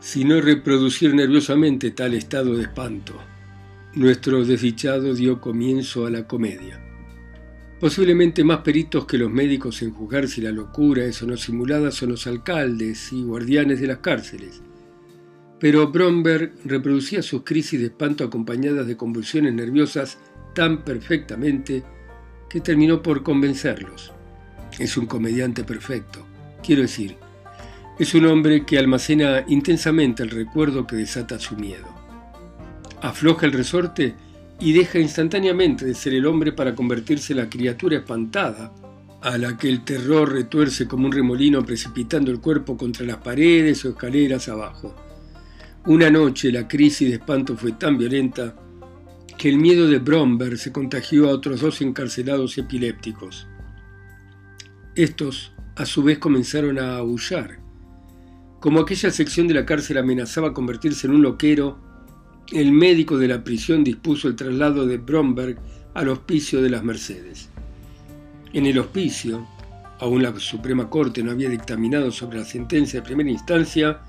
sino 0.00 0.40
reproducir 0.40 1.14
nerviosamente 1.14 1.92
tal 1.92 2.14
estado 2.14 2.56
de 2.56 2.64
espanto. 2.64 3.14
Nuestro 3.94 4.44
desdichado 4.44 5.14
dio 5.14 5.40
comienzo 5.40 6.06
a 6.06 6.10
la 6.10 6.26
comedia. 6.26 6.89
Posiblemente 7.80 8.44
más 8.44 8.58
peritos 8.58 9.06
que 9.06 9.16
los 9.16 9.30
médicos 9.30 9.80
en 9.80 9.94
juzgar 9.94 10.28
si 10.28 10.42
la 10.42 10.52
locura 10.52 11.02
es 11.06 11.22
o 11.22 11.26
no 11.26 11.38
simulada 11.38 11.90
son 11.90 12.10
los 12.10 12.26
alcaldes 12.26 13.10
y 13.10 13.22
guardianes 13.22 13.80
de 13.80 13.86
las 13.86 13.98
cárceles. 13.98 14.60
Pero 15.58 15.90
Bromberg 15.90 16.52
reproducía 16.66 17.22
sus 17.22 17.42
crisis 17.42 17.80
de 17.80 17.86
espanto 17.86 18.22
acompañadas 18.22 18.86
de 18.86 18.98
convulsiones 18.98 19.54
nerviosas 19.54 20.18
tan 20.54 20.84
perfectamente 20.84 21.82
que 22.50 22.60
terminó 22.60 23.02
por 23.02 23.22
convencerlos. 23.22 24.12
Es 24.78 24.98
un 24.98 25.06
comediante 25.06 25.64
perfecto, 25.64 26.26
quiero 26.62 26.82
decir, 26.82 27.16
es 27.98 28.14
un 28.14 28.26
hombre 28.26 28.66
que 28.66 28.78
almacena 28.78 29.44
intensamente 29.48 30.22
el 30.22 30.30
recuerdo 30.30 30.86
que 30.86 30.96
desata 30.96 31.38
su 31.38 31.56
miedo. 31.56 31.88
Afloja 33.00 33.46
el 33.46 33.52
resorte 33.52 34.16
y 34.60 34.72
deja 34.72 34.98
instantáneamente 34.98 35.86
de 35.86 35.94
ser 35.94 36.12
el 36.14 36.26
hombre 36.26 36.52
para 36.52 36.74
convertirse 36.74 37.32
en 37.32 37.38
la 37.38 37.48
criatura 37.48 37.96
espantada, 37.96 38.72
a 39.22 39.36
la 39.38 39.56
que 39.56 39.68
el 39.68 39.84
terror 39.84 40.32
retuerce 40.32 40.86
como 40.86 41.06
un 41.06 41.12
remolino 41.12 41.64
precipitando 41.64 42.30
el 42.30 42.40
cuerpo 42.40 42.76
contra 42.76 43.04
las 43.04 43.18
paredes 43.18 43.84
o 43.84 43.90
escaleras 43.90 44.48
abajo. 44.48 44.94
Una 45.86 46.10
noche 46.10 46.52
la 46.52 46.68
crisis 46.68 47.08
de 47.08 47.14
espanto 47.14 47.56
fue 47.56 47.72
tan 47.72 47.96
violenta 47.96 48.54
que 49.38 49.48
el 49.48 49.56
miedo 49.56 49.88
de 49.88 49.98
Bromberg 49.98 50.58
se 50.58 50.72
contagió 50.72 51.28
a 51.28 51.32
otros 51.32 51.60
dos 51.60 51.80
encarcelados 51.80 52.58
epilépticos. 52.58 53.46
Estos, 54.94 55.52
a 55.76 55.86
su 55.86 56.02
vez, 56.02 56.18
comenzaron 56.18 56.78
a 56.78 56.96
aullar. 56.96 57.60
Como 58.60 58.80
aquella 58.80 59.10
sección 59.10 59.48
de 59.48 59.54
la 59.54 59.64
cárcel 59.64 59.96
amenazaba 59.96 60.52
convertirse 60.52 61.06
en 61.06 61.14
un 61.14 61.22
loquero, 61.22 61.89
el 62.52 62.72
médico 62.72 63.18
de 63.18 63.28
la 63.28 63.42
prisión 63.44 63.84
dispuso 63.84 64.28
el 64.28 64.36
traslado 64.36 64.86
de 64.86 64.98
Bromberg 64.98 65.58
al 65.94 66.08
hospicio 66.08 66.62
de 66.62 66.70
las 66.70 66.82
Mercedes. 66.82 67.48
En 68.52 68.66
el 68.66 68.78
hospicio, 68.78 69.46
aún 69.98 70.22
la 70.22 70.38
Suprema 70.38 70.88
Corte 70.88 71.22
no 71.22 71.30
había 71.30 71.48
dictaminado 71.48 72.10
sobre 72.10 72.38
la 72.38 72.44
sentencia 72.44 73.00
de 73.00 73.06
primera 73.06 73.30
instancia, 73.30 74.00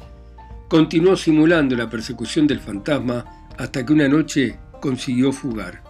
continuó 0.68 1.16
simulando 1.16 1.76
la 1.76 1.90
persecución 1.90 2.48
del 2.48 2.60
fantasma 2.60 3.26
hasta 3.58 3.86
que 3.86 3.94
una 3.94 4.08
noche 4.08 4.58
consiguió 4.82 5.32
fugar. 5.32 5.84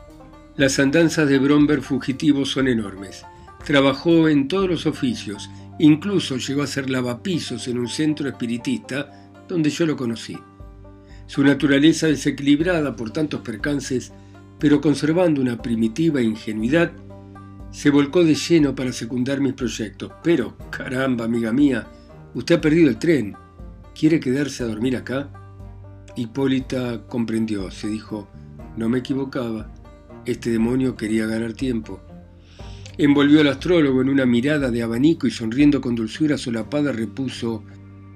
Las 0.58 0.80
andanzas 0.80 1.30
de 1.30 1.40
Bromberg 1.40 1.82
fugitivo 1.82 2.46
son 2.46 2.68
enormes. 2.68 3.24
Trabajó 3.66 4.28
en 4.28 4.48
todos 4.48 4.68
los 4.68 4.86
oficios 4.86 5.50
Incluso 5.82 6.38
llegó 6.38 6.62
a 6.62 6.68
ser 6.68 6.92
lavapisos 6.92 7.68
en 7.68 7.80
un 7.80 7.88
centro 7.88 8.30
espiritista 8.30 9.32
donde 9.48 9.72
yo 9.72 9.88
lo 9.88 9.98
conocí. 9.98 10.38
Su 11.32 11.46
naturaleza 11.46 12.08
desequilibrada 12.08 12.98
por 12.98 13.12
tantos 13.12 13.40
percances, 13.40 14.12
pero 14.60 14.82
conservando 14.82 15.40
una 15.40 15.62
primitiva 15.62 16.22
ingenuidad, 16.22 16.92
se 17.72 17.90
volcó 17.90 18.26
de 18.26 18.36
lleno 18.36 18.76
para 18.76 18.92
secundar 18.92 19.40
mis 19.40 19.54
proyectos. 19.54 20.12
Pero, 20.26 20.58
caramba, 20.70 21.24
amiga 21.24 21.54
mía, 21.54 21.88
usted 22.34 22.56
ha 22.56 22.60
perdido 22.60 22.90
el 22.90 23.00
tren. 23.00 23.38
¿Quiere 23.98 24.20
quedarse 24.20 24.64
a 24.64 24.66
dormir 24.68 24.98
acá? 24.98 25.30
Hipólita 26.18 27.08
comprendió, 27.08 27.72
se 27.72 27.88
dijo, 27.88 28.28
no 28.76 28.90
me 28.90 29.00
equivocaba. 29.00 29.72
Este 30.26 30.50
demonio 30.50 30.98
quería 30.98 31.28
ganar 31.28 31.54
tiempo. 31.54 32.02
Envolvió 32.98 33.40
al 33.40 33.48
astrólogo 33.48 34.02
en 34.02 34.10
una 34.10 34.26
mirada 34.26 34.70
de 34.70 34.84
abanico 34.84 35.28
y 35.28 35.32
sonriendo 35.32 35.80
con 35.80 35.96
dulzura 35.96 36.38
solapada 36.38 36.92
repuso, 36.92 37.64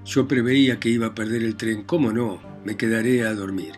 yo 0.03 0.27
preveía 0.27 0.81
que 0.81 0.89
iba 0.89 1.07
a 1.07 1.15
perder 1.15 1.43
el 1.43 1.55
tren, 1.55 1.83
¿cómo 1.83 2.11
no? 2.11 2.54
Me 2.65 2.75
quedaré 2.75 3.25
a 3.25 3.33
dormir. 3.33 3.73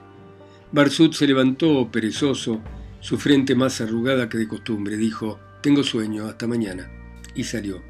Barsut 0.71 1.13
se 1.13 1.27
levantó, 1.27 1.89
perezoso, 1.91 2.61
su 2.99 3.17
frente 3.17 3.53
más 3.53 3.79
arrugada 3.79 4.27
que 4.27 4.37
de 4.37 4.47
costumbre, 4.47 4.97
dijo, 4.97 5.39
tengo 5.61 5.83
sueño, 5.83 6.25
hasta 6.25 6.47
mañana, 6.47 6.89
y 7.35 7.43
salió. 7.43 7.81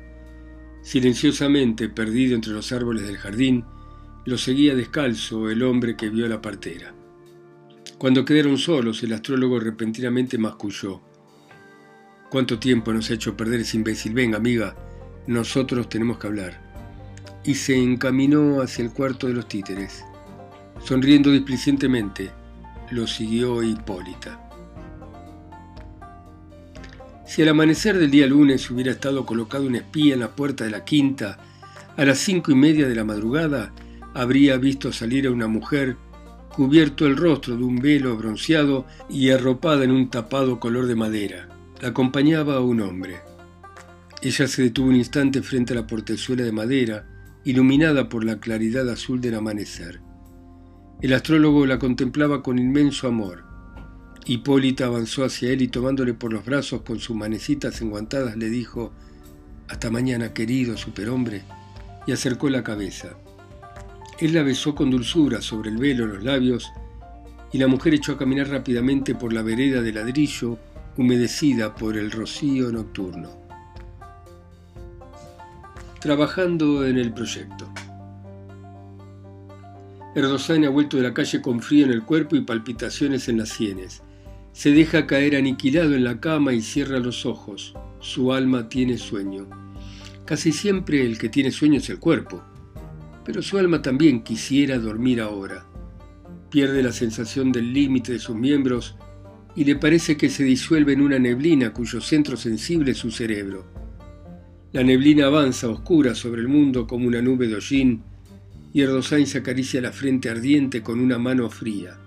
Silenciosamente, 0.81 1.89
perdido 1.89 2.35
entre 2.35 2.53
los 2.53 2.71
árboles 2.71 3.05
del 3.07 3.17
jardín, 3.17 3.63
lo 4.25 4.37
seguía 4.37 4.75
descalzo 4.75 5.49
el 5.49 5.63
hombre 5.63 5.95
que 5.95 6.09
vio 6.09 6.27
la 6.27 6.41
partera. 6.41 6.93
Cuando 7.97 8.25
quedaron 8.25 8.57
solos, 8.57 9.01
el 9.03 9.13
astrólogo 9.13 9.59
repentinamente 9.59 10.37
masculló. 10.37 11.01
¿Cuánto 12.29 12.59
tiempo 12.59 12.93
nos 12.93 13.09
ha 13.09 13.13
hecho 13.13 13.37
perder 13.37 13.61
ese 13.61 13.77
imbécil? 13.77 14.13
Venga, 14.13 14.37
amiga, 14.37 14.75
nosotros 15.27 15.89
tenemos 15.89 16.19
que 16.19 16.27
hablar. 16.27 16.61
Y 17.43 17.55
se 17.55 17.75
encaminó 17.75 18.61
hacia 18.61 18.83
el 18.83 18.91
cuarto 18.91 19.27
de 19.27 19.33
los 19.33 19.47
títeres. 19.47 20.03
Sonriendo 20.83 21.31
displicentemente, 21.31 22.31
lo 22.91 23.07
siguió 23.07 23.61
Hipólita. 23.63 24.39
Si 27.25 27.41
al 27.41 27.49
amanecer 27.49 27.97
del 27.97 28.09
día 28.09 28.25
lunes 28.25 28.71
hubiera 28.71 28.91
estado 28.91 29.25
colocado 29.25 29.65
un 29.65 29.75
espía 29.75 30.13
en 30.13 30.21
la 30.21 30.35
puerta 30.35 30.63
de 30.63 30.71
la 30.71 30.85
quinta, 30.85 31.39
a 31.97 32.05
las 32.05 32.19
cinco 32.19 32.51
y 32.51 32.55
media 32.55 32.87
de 32.87 32.95
la 32.95 33.03
madrugada, 33.03 33.73
habría 34.13 34.57
visto 34.57 34.93
salir 34.93 35.27
a 35.27 35.31
una 35.31 35.47
mujer 35.47 35.97
cubierto 36.53 37.05
el 37.05 37.17
rostro 37.17 37.57
de 37.57 37.63
un 37.63 37.79
velo 37.79 38.15
bronceado 38.15 38.87
y 39.09 39.29
arropada 39.29 39.83
en 39.83 39.91
un 39.91 40.09
tapado 40.09 40.59
color 40.59 40.87
de 40.87 40.95
madera. 40.95 41.49
La 41.81 41.89
acompañaba 41.89 42.61
un 42.61 42.81
hombre. 42.81 43.17
Ella 44.21 44.47
se 44.47 44.63
detuvo 44.63 44.87
un 44.87 44.95
instante 44.95 45.41
frente 45.43 45.73
a 45.73 45.75
la 45.75 45.85
portezuela 45.85 46.43
de 46.43 46.51
madera, 46.51 47.05
iluminada 47.43 48.09
por 48.09 48.23
la 48.23 48.39
claridad 48.39 48.89
azul 48.89 49.21
del 49.21 49.35
amanecer. 49.35 50.06
El 50.99 51.13
astrólogo 51.13 51.67
la 51.67 51.77
contemplaba 51.77 52.41
con 52.41 52.57
inmenso 52.57 53.07
amor. 53.07 53.43
Hipólita 54.25 54.87
avanzó 54.87 55.23
hacia 55.23 55.51
él 55.51 55.61
y 55.61 55.67
tomándole 55.67 56.15
por 56.15 56.33
los 56.33 56.43
brazos 56.43 56.81
con 56.81 56.99
sus 56.99 57.15
manecitas 57.15 57.79
enguantadas 57.81 58.35
le 58.35 58.49
dijo, 58.49 58.91
Hasta 59.67 59.91
mañana, 59.91 60.33
querido 60.33 60.75
superhombre, 60.75 61.43
y 62.07 62.13
acercó 62.13 62.49
la 62.49 62.63
cabeza. 62.63 63.15
Él 64.19 64.33
la 64.33 64.41
besó 64.41 64.73
con 64.73 64.89
dulzura 64.89 65.39
sobre 65.39 65.69
el 65.69 65.77
velo 65.77 66.07
los 66.07 66.23
labios 66.23 66.71
y 67.53 67.59
la 67.59 67.67
mujer 67.67 67.93
echó 67.93 68.13
a 68.13 68.17
caminar 68.17 68.49
rápidamente 68.49 69.13
por 69.13 69.33
la 69.33 69.43
vereda 69.43 69.83
de 69.83 69.93
ladrillo 69.93 70.57
humedecida 70.97 71.75
por 71.75 71.95
el 71.95 72.09
rocío 72.09 72.71
nocturno. 72.71 73.29
Trabajando 75.99 76.87
en 76.87 76.97
el 76.97 77.13
proyecto. 77.13 77.66
Erdosain 80.17 80.65
ha 80.65 80.69
vuelto 80.69 80.97
de 80.97 81.03
la 81.03 81.13
calle 81.13 81.41
con 81.41 81.61
frío 81.61 81.85
en 81.85 81.91
el 81.91 82.03
cuerpo 82.03 82.35
y 82.35 82.41
palpitaciones 82.41 83.29
en 83.29 83.37
las 83.37 83.49
sienes. 83.49 84.03
Se 84.51 84.71
deja 84.71 85.07
caer 85.07 85.35
aniquilado 85.35 85.93
en 85.93 86.03
la 86.03 86.19
cama 86.19 86.53
y 86.53 86.61
cierra 86.61 86.99
los 86.99 87.25
ojos. 87.25 87.73
Su 87.99 88.33
alma 88.33 88.69
tiene 88.69 88.97
sueño. 88.97 89.47
Casi 90.25 90.51
siempre 90.51 91.05
el 91.05 91.17
que 91.17 91.29
tiene 91.29 91.51
sueño 91.51 91.77
es 91.77 91.89
el 91.89 91.99
cuerpo 91.99 92.43
pero 93.27 93.41
su 93.41 93.57
alma 93.57 93.81
también 93.81 94.23
quisiera 94.23 94.79
dormir 94.79 95.19
ahora. 95.19 95.65
Pierde 96.49 96.81
la 96.81 96.93
sensación 96.93 97.51
del 97.51 97.73
límite 97.73 98.13
de 98.13 98.19
sus 98.19 98.37
miembros 98.37 98.95
y 99.53 99.65
le 99.65 99.75
parece 99.75 100.15
que 100.15 100.29
se 100.29 100.45
disuelve 100.45 100.93
en 100.93 101.01
una 101.01 101.19
neblina 101.19 101.73
cuyo 101.73 101.99
centro 101.99 102.37
sensible 102.37 102.91
es 102.91 102.97
su 102.99 103.11
cerebro. 103.11 103.65
La 104.71 104.81
neblina 104.81 105.25
avanza 105.25 105.67
oscura 105.67 106.15
sobre 106.15 106.39
el 106.39 106.47
mundo 106.47 106.87
como 106.87 107.05
una 107.05 107.21
nube 107.21 107.49
de 107.49 107.55
hollín 107.55 108.01
y 108.73 108.81
Erdosain 108.81 109.27
se 109.27 109.39
acaricia 109.39 109.81
la 109.81 109.91
frente 109.91 110.29
ardiente 110.29 110.81
con 110.81 110.99
una 110.99 111.17
mano 111.17 111.49
fría. 111.49 111.97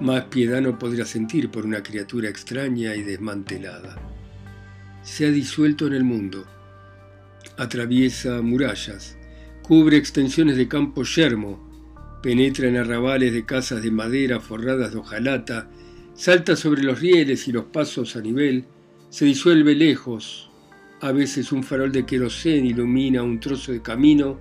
Más 0.00 0.24
piedad 0.24 0.60
no 0.60 0.78
podría 0.78 1.04
sentir 1.04 1.50
por 1.50 1.66
una 1.66 1.82
criatura 1.82 2.28
extraña 2.28 2.94
y 2.94 3.02
desmantelada. 3.02 3.96
Se 5.02 5.26
ha 5.26 5.30
disuelto 5.30 5.86
en 5.86 5.94
el 5.94 6.04
mundo. 6.04 6.46
Atraviesa 7.56 8.40
murallas, 8.42 9.18
Cubre 9.62 9.98
extensiones 9.98 10.56
de 10.56 10.66
campo 10.66 11.02
yermo, 11.02 11.68
penetra 12.22 12.68
en 12.68 12.78
arrabales 12.78 13.34
de 13.34 13.44
casas 13.44 13.82
de 13.82 13.90
madera 13.90 14.40
forradas 14.40 14.92
de 14.92 14.98
hojalata, 14.98 15.68
salta 16.14 16.56
sobre 16.56 16.82
los 16.82 17.00
rieles 17.00 17.46
y 17.48 17.52
los 17.52 17.66
pasos 17.66 18.16
a 18.16 18.22
nivel, 18.22 18.64
se 19.10 19.26
disuelve 19.26 19.74
lejos. 19.74 20.50
A 21.00 21.12
veces 21.12 21.52
un 21.52 21.62
farol 21.62 21.92
de 21.92 22.06
querosén 22.06 22.64
ilumina 22.64 23.22
un 23.22 23.40
trozo 23.40 23.72
de 23.72 23.82
camino 23.82 24.38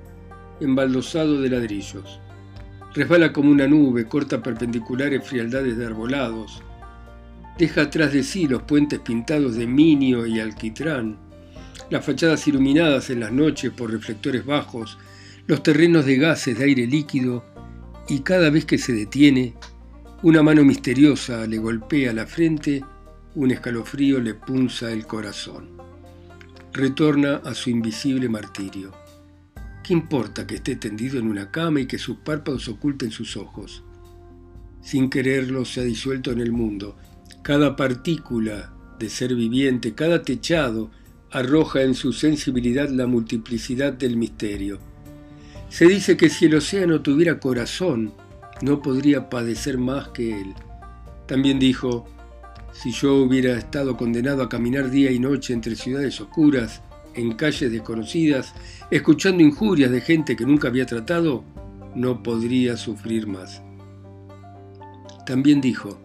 embaldosado 0.59 1.41
de 1.41 1.49
ladrillos. 1.49 2.19
Resbala 2.93 3.33
como 3.33 3.51
una 3.51 3.67
nube, 3.67 4.05
corta 4.05 4.41
perpendiculares 4.41 5.27
frialdades 5.27 5.77
de 5.77 5.85
arbolados. 5.85 6.63
Deja 7.57 7.83
atrás 7.83 8.13
de 8.13 8.23
sí 8.23 8.47
los 8.47 8.63
puentes 8.63 8.99
pintados 8.99 9.55
de 9.55 9.67
minio 9.67 10.25
y 10.25 10.39
alquitrán, 10.39 11.17
las 11.89 12.05
fachadas 12.05 12.47
iluminadas 12.47 13.09
en 13.09 13.19
las 13.19 13.31
noches 13.31 13.71
por 13.71 13.91
reflectores 13.91 14.45
bajos 14.45 14.97
los 15.47 15.63
terrenos 15.63 16.05
de 16.05 16.17
gases 16.17 16.57
de 16.59 16.65
aire 16.65 16.85
líquido 16.85 17.43
y 18.09 18.19
cada 18.19 18.49
vez 18.49 18.65
que 18.65 18.77
se 18.77 18.91
detiene, 18.91 19.53
una 20.21 20.43
mano 20.43 20.63
misteriosa 20.65 21.47
le 21.47 21.57
golpea 21.57 22.11
la 22.11 22.27
frente, 22.27 22.83
un 23.35 23.51
escalofrío 23.51 24.19
le 24.19 24.33
punza 24.33 24.91
el 24.91 25.07
corazón. 25.07 25.69
Retorna 26.73 27.37
a 27.45 27.53
su 27.53 27.69
invisible 27.69 28.27
martirio. 28.27 28.91
¿Qué 29.87 29.93
importa 29.93 30.45
que 30.45 30.55
esté 30.55 30.75
tendido 30.75 31.17
en 31.17 31.27
una 31.27 31.49
cama 31.49 31.79
y 31.79 31.85
que 31.85 31.97
sus 31.97 32.17
párpados 32.17 32.67
oculten 32.67 33.11
sus 33.11 33.37
ojos? 33.37 33.83
Sin 34.81 35.09
quererlo 35.09 35.63
se 35.63 35.79
ha 35.79 35.83
disuelto 35.83 36.31
en 36.31 36.41
el 36.41 36.51
mundo. 36.51 36.97
Cada 37.41 37.77
partícula 37.77 38.73
de 38.99 39.09
ser 39.09 39.33
viviente, 39.33 39.95
cada 39.95 40.23
techado, 40.23 40.91
arroja 41.31 41.83
en 41.83 41.93
su 41.93 42.11
sensibilidad 42.11 42.89
la 42.89 43.07
multiplicidad 43.07 43.93
del 43.93 44.17
misterio 44.17 44.79
se 45.69 45.85
dice 45.85 46.15
que 46.15 46.29
si 46.29 46.45
el 46.45 46.55
océano 46.55 47.01
tuviera 47.01 47.39
corazón, 47.39 48.13
no 48.61 48.81
podría 48.81 49.29
padecer 49.29 49.77
más 49.77 50.09
que 50.09 50.41
él. 50.41 50.53
También 51.27 51.59
dijo, 51.59 52.05
si 52.71 52.91
yo 52.91 53.15
hubiera 53.15 53.57
estado 53.57 53.97
condenado 53.97 54.43
a 54.43 54.49
caminar 54.49 54.89
día 54.89 55.11
y 55.11 55.19
noche 55.19 55.53
entre 55.53 55.75
ciudades 55.75 56.21
oscuras, 56.21 56.81
en 57.17 57.33
calles 57.33 57.71
desconocidas, 57.71 58.53
escuchando 58.91 59.43
injurias 59.43 59.91
de 59.91 60.01
gente 60.01 60.35
que 60.35 60.45
nunca 60.45 60.69
había 60.69 60.85
tratado, 60.85 61.43
no 61.95 62.23
podría 62.23 62.77
sufrir 62.77 63.27
más. 63.27 63.61
También 65.25 65.59
dijo, 65.59 65.99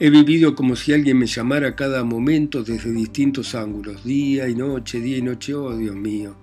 he 0.00 0.10
vivido 0.10 0.54
como 0.54 0.74
si 0.74 0.92
alguien 0.92 1.18
me 1.18 1.26
llamara 1.26 1.68
a 1.68 1.76
cada 1.76 2.02
momento 2.02 2.64
desde 2.64 2.90
distintos 2.90 3.54
ángulos, 3.54 4.02
día 4.04 4.48
y 4.48 4.54
noche, 4.54 5.00
día 5.00 5.18
y 5.18 5.22
noche, 5.22 5.54
oh 5.54 5.76
Dios 5.76 5.94
mío. 5.94 6.34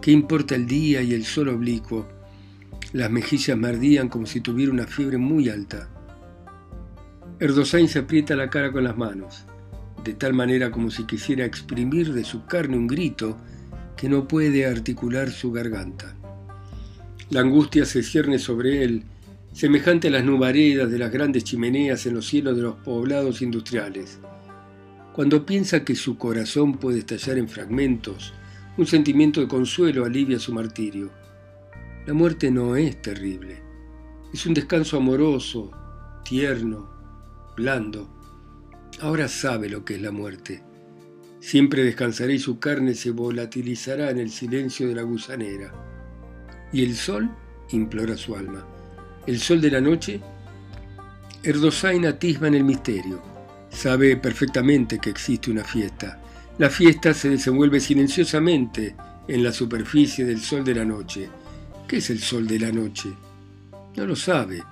¿Qué 0.00 0.10
importa 0.10 0.54
el 0.54 0.66
día 0.66 1.02
y 1.02 1.12
el 1.12 1.24
sol 1.24 1.48
oblicuo? 1.48 2.06
Las 2.92 3.10
mejillas 3.10 3.58
me 3.58 3.68
ardían 3.68 4.08
como 4.08 4.26
si 4.26 4.40
tuviera 4.40 4.72
una 4.72 4.86
fiebre 4.86 5.18
muy 5.18 5.48
alta. 5.48 5.90
Erdosain 7.40 7.88
se 7.88 7.98
aprieta 7.98 8.36
la 8.36 8.48
cara 8.48 8.70
con 8.70 8.84
las 8.84 8.96
manos, 8.96 9.44
de 10.04 10.14
tal 10.14 10.34
manera 10.34 10.70
como 10.70 10.90
si 10.90 11.04
quisiera 11.04 11.44
exprimir 11.44 12.12
de 12.12 12.24
su 12.24 12.44
carne 12.44 12.76
un 12.76 12.86
grito 12.86 13.38
que 13.96 14.08
no 14.08 14.28
puede 14.28 14.66
articular 14.66 15.30
su 15.30 15.50
garganta. 15.50 16.14
La 17.30 17.40
angustia 17.40 17.86
se 17.86 18.02
cierne 18.02 18.38
sobre 18.38 18.84
él, 18.84 19.04
semejante 19.52 20.08
a 20.08 20.10
las 20.10 20.24
nubaredas 20.24 20.90
de 20.90 20.98
las 20.98 21.10
grandes 21.10 21.44
chimeneas 21.44 22.04
en 22.06 22.14
los 22.14 22.26
cielos 22.26 22.56
de 22.56 22.62
los 22.62 22.74
poblados 22.76 23.40
industriales. 23.40 24.18
Cuando 25.14 25.46
piensa 25.46 25.84
que 25.84 25.94
su 25.94 26.18
corazón 26.18 26.74
puede 26.74 26.98
estallar 26.98 27.38
en 27.38 27.48
fragmentos, 27.48 28.34
un 28.76 28.86
sentimiento 28.86 29.40
de 29.40 29.48
consuelo 29.48 30.04
alivia 30.04 30.38
su 30.38 30.52
martirio. 30.52 31.10
La 32.06 32.12
muerte 32.12 32.50
no 32.50 32.76
es 32.76 33.00
terrible. 33.00 33.62
Es 34.32 34.44
un 34.44 34.52
descanso 34.52 34.96
amoroso, 34.96 35.70
tierno, 36.24 36.90
blando. 37.56 38.13
Ahora 39.00 39.28
sabe 39.28 39.68
lo 39.68 39.84
que 39.84 39.94
es 39.94 40.02
la 40.02 40.12
muerte. 40.12 40.62
Siempre 41.40 41.84
descansará 41.84 42.32
y 42.32 42.38
su 42.38 42.58
carne 42.58 42.94
se 42.94 43.10
volatilizará 43.10 44.10
en 44.10 44.18
el 44.18 44.30
silencio 44.30 44.88
de 44.88 44.94
la 44.94 45.02
gusanera. 45.02 45.72
¿Y 46.72 46.82
el 46.84 46.94
sol? 46.96 47.28
implora 47.70 48.16
su 48.16 48.36
alma. 48.36 48.66
¿El 49.26 49.40
sol 49.40 49.60
de 49.60 49.70
la 49.70 49.80
noche? 49.80 50.20
Erdosain 51.42 52.06
atisba 52.06 52.48
en 52.48 52.54
el 52.54 52.64
misterio. 52.64 53.22
Sabe 53.68 54.16
perfectamente 54.16 54.98
que 54.98 55.10
existe 55.10 55.50
una 55.50 55.64
fiesta. 55.64 56.20
La 56.58 56.70
fiesta 56.70 57.12
se 57.12 57.30
desenvuelve 57.30 57.80
silenciosamente 57.80 58.94
en 59.26 59.42
la 59.42 59.52
superficie 59.52 60.24
del 60.24 60.40
sol 60.40 60.64
de 60.64 60.74
la 60.74 60.84
noche. 60.84 61.28
¿Qué 61.88 61.96
es 61.96 62.10
el 62.10 62.20
sol 62.20 62.46
de 62.46 62.60
la 62.60 62.70
noche? 62.70 63.10
No 63.96 64.06
lo 64.06 64.14
sabe, 64.16 64.62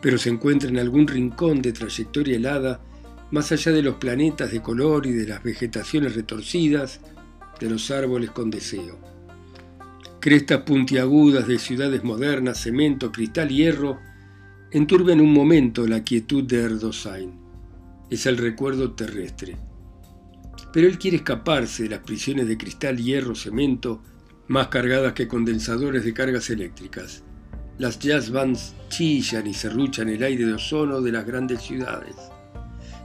pero 0.00 0.18
se 0.18 0.30
encuentra 0.30 0.68
en 0.68 0.78
algún 0.78 1.06
rincón 1.06 1.60
de 1.60 1.72
trayectoria 1.72 2.36
helada 2.36 2.80
más 3.30 3.52
allá 3.52 3.72
de 3.72 3.82
los 3.82 3.96
planetas 3.96 4.52
de 4.52 4.62
color 4.62 5.06
y 5.06 5.12
de 5.12 5.26
las 5.26 5.42
vegetaciones 5.42 6.14
retorcidas, 6.14 7.00
de 7.58 7.70
los 7.70 7.90
árboles 7.90 8.30
con 8.30 8.50
deseo. 8.50 8.98
Crestas 10.20 10.62
puntiagudas 10.62 11.46
de 11.46 11.58
ciudades 11.58 12.04
modernas, 12.04 12.60
cemento, 12.60 13.12
cristal 13.12 13.48
hierro, 13.48 13.98
enturbian 14.70 15.20
un 15.20 15.32
momento 15.32 15.86
la 15.86 16.02
quietud 16.02 16.44
de 16.44 16.62
Erdosain. 16.62 17.32
Es 18.10 18.26
el 18.26 18.36
recuerdo 18.36 18.92
terrestre. 18.92 19.56
Pero 20.72 20.86
él 20.86 20.98
quiere 20.98 21.18
escaparse 21.18 21.84
de 21.84 21.90
las 21.90 22.00
prisiones 22.00 22.48
de 22.48 22.58
cristal, 22.58 22.98
hierro, 22.98 23.34
cemento, 23.34 24.02
más 24.48 24.68
cargadas 24.68 25.12
que 25.12 25.28
condensadores 25.28 26.04
de 26.04 26.14
cargas 26.14 26.50
eléctricas. 26.50 27.22
Las 27.78 27.98
jazz 27.98 28.30
bands 28.30 28.74
chillan 28.88 29.46
y 29.46 29.54
serruchan 29.54 30.08
el 30.08 30.22
aire 30.22 30.46
de 30.46 30.54
ozono 30.54 31.00
de 31.00 31.12
las 31.12 31.26
grandes 31.26 31.62
ciudades. 31.62 32.14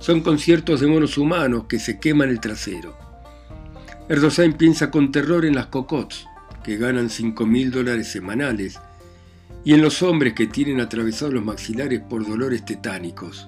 Son 0.01 0.21
conciertos 0.21 0.81
de 0.81 0.87
monos 0.87 1.19
humanos 1.19 1.65
que 1.69 1.77
se 1.77 1.99
queman 1.99 2.29
el 2.29 2.39
trasero. 2.39 2.97
Erdosain 4.09 4.53
piensa 4.53 4.89
con 4.89 5.11
terror 5.11 5.45
en 5.45 5.53
las 5.53 5.67
cocots, 5.67 6.25
que 6.63 6.77
ganan 6.77 7.11
5 7.11 7.45
mil 7.45 7.69
dólares 7.69 8.07
semanales, 8.07 8.79
y 9.63 9.75
en 9.75 9.81
los 9.83 10.01
hombres 10.01 10.33
que 10.33 10.47
tienen 10.47 10.81
atravesados 10.81 11.35
los 11.35 11.45
maxilares 11.45 12.01
por 12.09 12.27
dolores 12.27 12.65
tetánicos. 12.65 13.47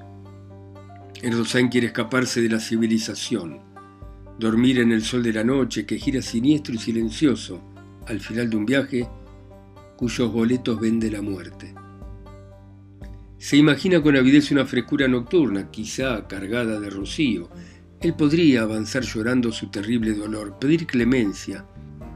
Erdosain 1.24 1.70
quiere 1.70 1.88
escaparse 1.88 2.40
de 2.40 2.50
la 2.50 2.60
civilización, 2.60 3.60
dormir 4.38 4.80
en 4.80 4.92
el 4.92 5.04
sol 5.04 5.24
de 5.24 5.34
la 5.34 5.44
noche 5.44 5.88
que 5.88 5.98
gira 5.98 6.22
siniestro 6.22 6.76
y 6.76 6.78
silencioso 6.78 7.64
al 8.08 8.20
final 8.20 8.52
de 8.52 8.58
un 8.58 8.66
viaje 8.68 9.10
cuyos 9.98 10.32
boletos 10.32 10.80
vende 10.80 11.10
la 11.10 11.24
muerte. 11.24 11.74
Se 13.44 13.58
imagina 13.58 14.02
con 14.02 14.16
avidez 14.16 14.52
una 14.52 14.66
frescura 14.66 15.06
nocturna, 15.06 15.70
quizá 15.70 16.26
cargada 16.30 16.80
de 16.80 16.90
rocío. 16.90 17.50
Él 18.00 18.14
podría 18.14 18.62
avanzar 18.62 19.04
llorando 19.04 19.52
su 19.52 19.68
terrible 19.68 20.14
dolor, 20.14 20.58
pedir 20.58 20.88
clemencia. 20.88 21.66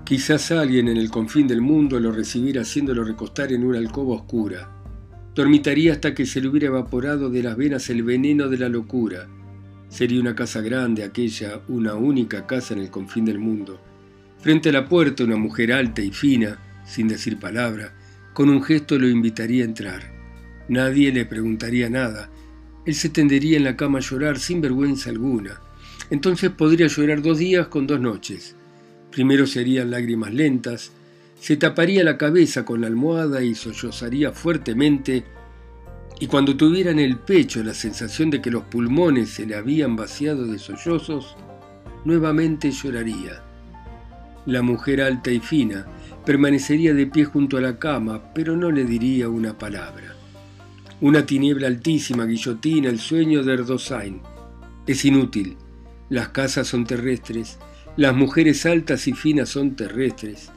Quizás 0.05 0.51
alguien 0.51 0.87
en 0.87 0.95
el 0.95 1.11
confín 1.11 1.45
del 1.45 1.59
mundo 1.59 1.99
lo 1.99 2.13
recibiera 2.13 2.61
haciéndolo 2.61 3.03
recostar 3.03 3.51
en 3.51 3.65
una 3.65 3.77
alcoba 3.77 4.15
oscura. 4.15 4.71
Dormitaría 5.35 5.91
hasta 5.91 6.13
que 6.13 6.25
se 6.25 6.39
le 6.39 6.47
hubiera 6.47 6.67
evaporado 6.67 7.29
de 7.29 7.43
las 7.43 7.57
venas 7.57 7.89
el 7.89 8.03
veneno 8.03 8.47
de 8.47 8.59
la 8.59 8.69
locura. 8.69 9.27
Sería 9.89 10.21
una 10.21 10.33
casa 10.33 10.61
grande, 10.61 11.03
aquella, 11.03 11.59
una 11.67 11.95
única 11.95 12.47
casa 12.47 12.73
en 12.73 12.79
el 12.79 12.89
confín 12.89 13.25
del 13.25 13.37
mundo. 13.37 13.81
Frente 14.39 14.69
a 14.69 14.71
la 14.71 14.87
puerta 14.87 15.25
una 15.25 15.35
mujer 15.35 15.73
alta 15.73 16.01
y 16.01 16.11
fina, 16.11 16.57
sin 16.85 17.09
decir 17.09 17.37
palabra, 17.37 17.93
con 18.33 18.47
un 18.47 18.63
gesto 18.63 18.97
lo 18.97 19.09
invitaría 19.09 19.63
a 19.63 19.67
entrar. 19.67 20.16
Nadie 20.69 21.11
le 21.11 21.25
preguntaría 21.25 21.89
nada. 21.89 22.29
Él 22.85 22.95
se 22.95 23.09
tendería 23.09 23.57
en 23.57 23.63
la 23.63 23.77
cama 23.77 23.99
a 23.99 24.01
llorar 24.01 24.39
sin 24.39 24.61
vergüenza 24.61 25.09
alguna. 25.09 25.61
Entonces 26.09 26.51
podría 26.51 26.87
llorar 26.87 27.21
dos 27.21 27.37
días 27.37 27.67
con 27.67 27.87
dos 27.87 27.99
noches. 27.99 28.55
Primero 29.11 29.47
serían 29.47 29.91
lágrimas 29.91 30.33
lentas, 30.33 30.91
se 31.39 31.55
taparía 31.55 32.03
la 32.03 32.17
cabeza 32.17 32.65
con 32.65 32.81
la 32.81 32.87
almohada 32.87 33.43
y 33.43 33.55
sollozaría 33.55 34.31
fuertemente, 34.31 35.23
y 36.19 36.27
cuando 36.27 36.57
tuviera 36.57 36.91
en 36.91 36.99
el 36.99 37.17
pecho 37.17 37.63
la 37.63 37.73
sensación 37.73 38.29
de 38.31 38.41
que 38.41 38.49
los 38.49 38.63
pulmones 38.63 39.29
se 39.29 39.45
le 39.45 39.55
habían 39.55 39.95
vaciado 39.95 40.47
de 40.47 40.57
sollozos, 40.57 41.35
nuevamente 42.05 42.71
lloraría. 42.71 43.43
La 44.47 44.61
mujer 44.61 45.01
alta 45.01 45.29
y 45.29 45.39
fina 45.39 45.85
permanecería 46.25 46.93
de 46.93 47.05
pie 47.05 47.25
junto 47.25 47.57
a 47.57 47.61
la 47.61 47.77
cama, 47.77 48.33
pero 48.33 48.57
no 48.57 48.71
le 48.71 48.85
diría 48.85 49.29
una 49.29 49.57
palabra. 49.57 50.16
Una 50.99 51.27
tiniebla 51.27 51.67
altísima 51.67 52.25
guillotina 52.25 52.89
el 52.89 52.99
sueño 52.99 53.43
de 53.43 53.53
Erdosain. 53.53 54.19
Es 54.87 55.05
inútil. 55.05 55.55
Las 56.09 56.29
casas 56.29 56.67
son 56.67 56.85
terrestres, 56.87 57.59
las 57.97 58.15
mujeres 58.15 58.65
altas 58.65 59.07
y 59.07 59.13
finas 59.13 59.49
son 59.49 59.75
terrestres. 59.75 60.49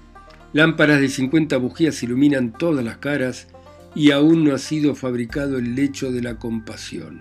Lámparas 0.55 0.99
de 1.01 1.09
50 1.11 1.59
bujías 1.59 2.03
iluminan 2.03 2.55
todas 2.55 2.83
las 2.83 2.97
caras 2.97 3.49
y 3.95 4.13
aún 4.13 4.43
no 4.45 4.55
ha 4.55 4.59
sido 4.59 4.95
fabricado 4.95 5.59
el 5.59 5.75
lecho 5.75 6.11
de 6.11 6.23
la 6.23 6.39
compasión. 6.39 7.21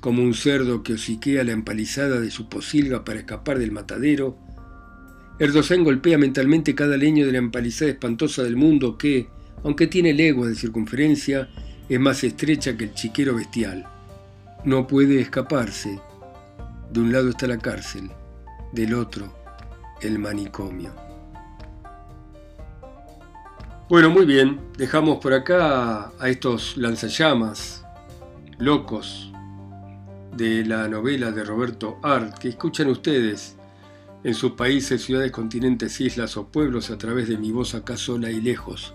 Como 0.00 0.24
un 0.24 0.34
cerdo 0.34 0.82
que 0.82 0.94
hociquea 0.94 1.44
la 1.44 1.52
empalizada 1.52 2.18
de 2.18 2.32
su 2.32 2.48
posilga 2.48 3.04
para 3.04 3.20
escapar 3.20 3.60
del 3.60 3.70
matadero, 3.70 4.38
Erdosain 5.38 5.84
golpea 5.84 6.18
mentalmente 6.18 6.74
cada 6.74 6.96
leño 6.96 7.26
de 7.26 7.32
la 7.32 7.38
empalizada 7.38 7.92
espantosa 7.92 8.42
del 8.42 8.56
mundo 8.56 8.98
que, 8.98 9.28
aunque 9.64 9.86
tiene 9.86 10.12
leguas 10.12 10.50
de 10.50 10.54
circunferencia, 10.54 11.48
es 11.88 12.00
más 12.00 12.22
estrecha 12.24 12.76
que 12.76 12.84
el 12.84 12.94
chiquero 12.94 13.34
bestial. 13.34 13.86
No 14.64 14.86
puede 14.86 15.20
escaparse. 15.20 16.00
De 16.92 17.00
un 17.00 17.12
lado 17.12 17.30
está 17.30 17.46
la 17.46 17.58
cárcel, 17.58 18.10
del 18.72 18.94
otro 18.94 19.32
el 20.00 20.18
manicomio. 20.18 20.94
Bueno, 23.88 24.10
muy 24.10 24.24
bien, 24.24 24.60
dejamos 24.78 25.18
por 25.18 25.32
acá 25.32 26.12
a 26.18 26.28
estos 26.28 26.76
lanzallamas 26.76 27.84
locos 28.58 29.32
de 30.36 30.64
la 30.64 30.86
novela 30.86 31.32
de 31.32 31.42
Roberto 31.42 31.98
Art 32.02 32.38
que 32.38 32.50
escuchan 32.50 32.88
ustedes 32.88 33.56
en 34.22 34.34
sus 34.34 34.52
países, 34.52 35.02
ciudades, 35.02 35.32
continentes, 35.32 36.00
islas 36.00 36.36
o 36.36 36.46
pueblos 36.46 36.90
a 36.90 36.98
través 36.98 37.28
de 37.28 37.36
mi 37.36 37.50
voz 37.50 37.74
acá 37.74 37.96
sola 37.96 38.30
y 38.30 38.40
lejos 38.40 38.94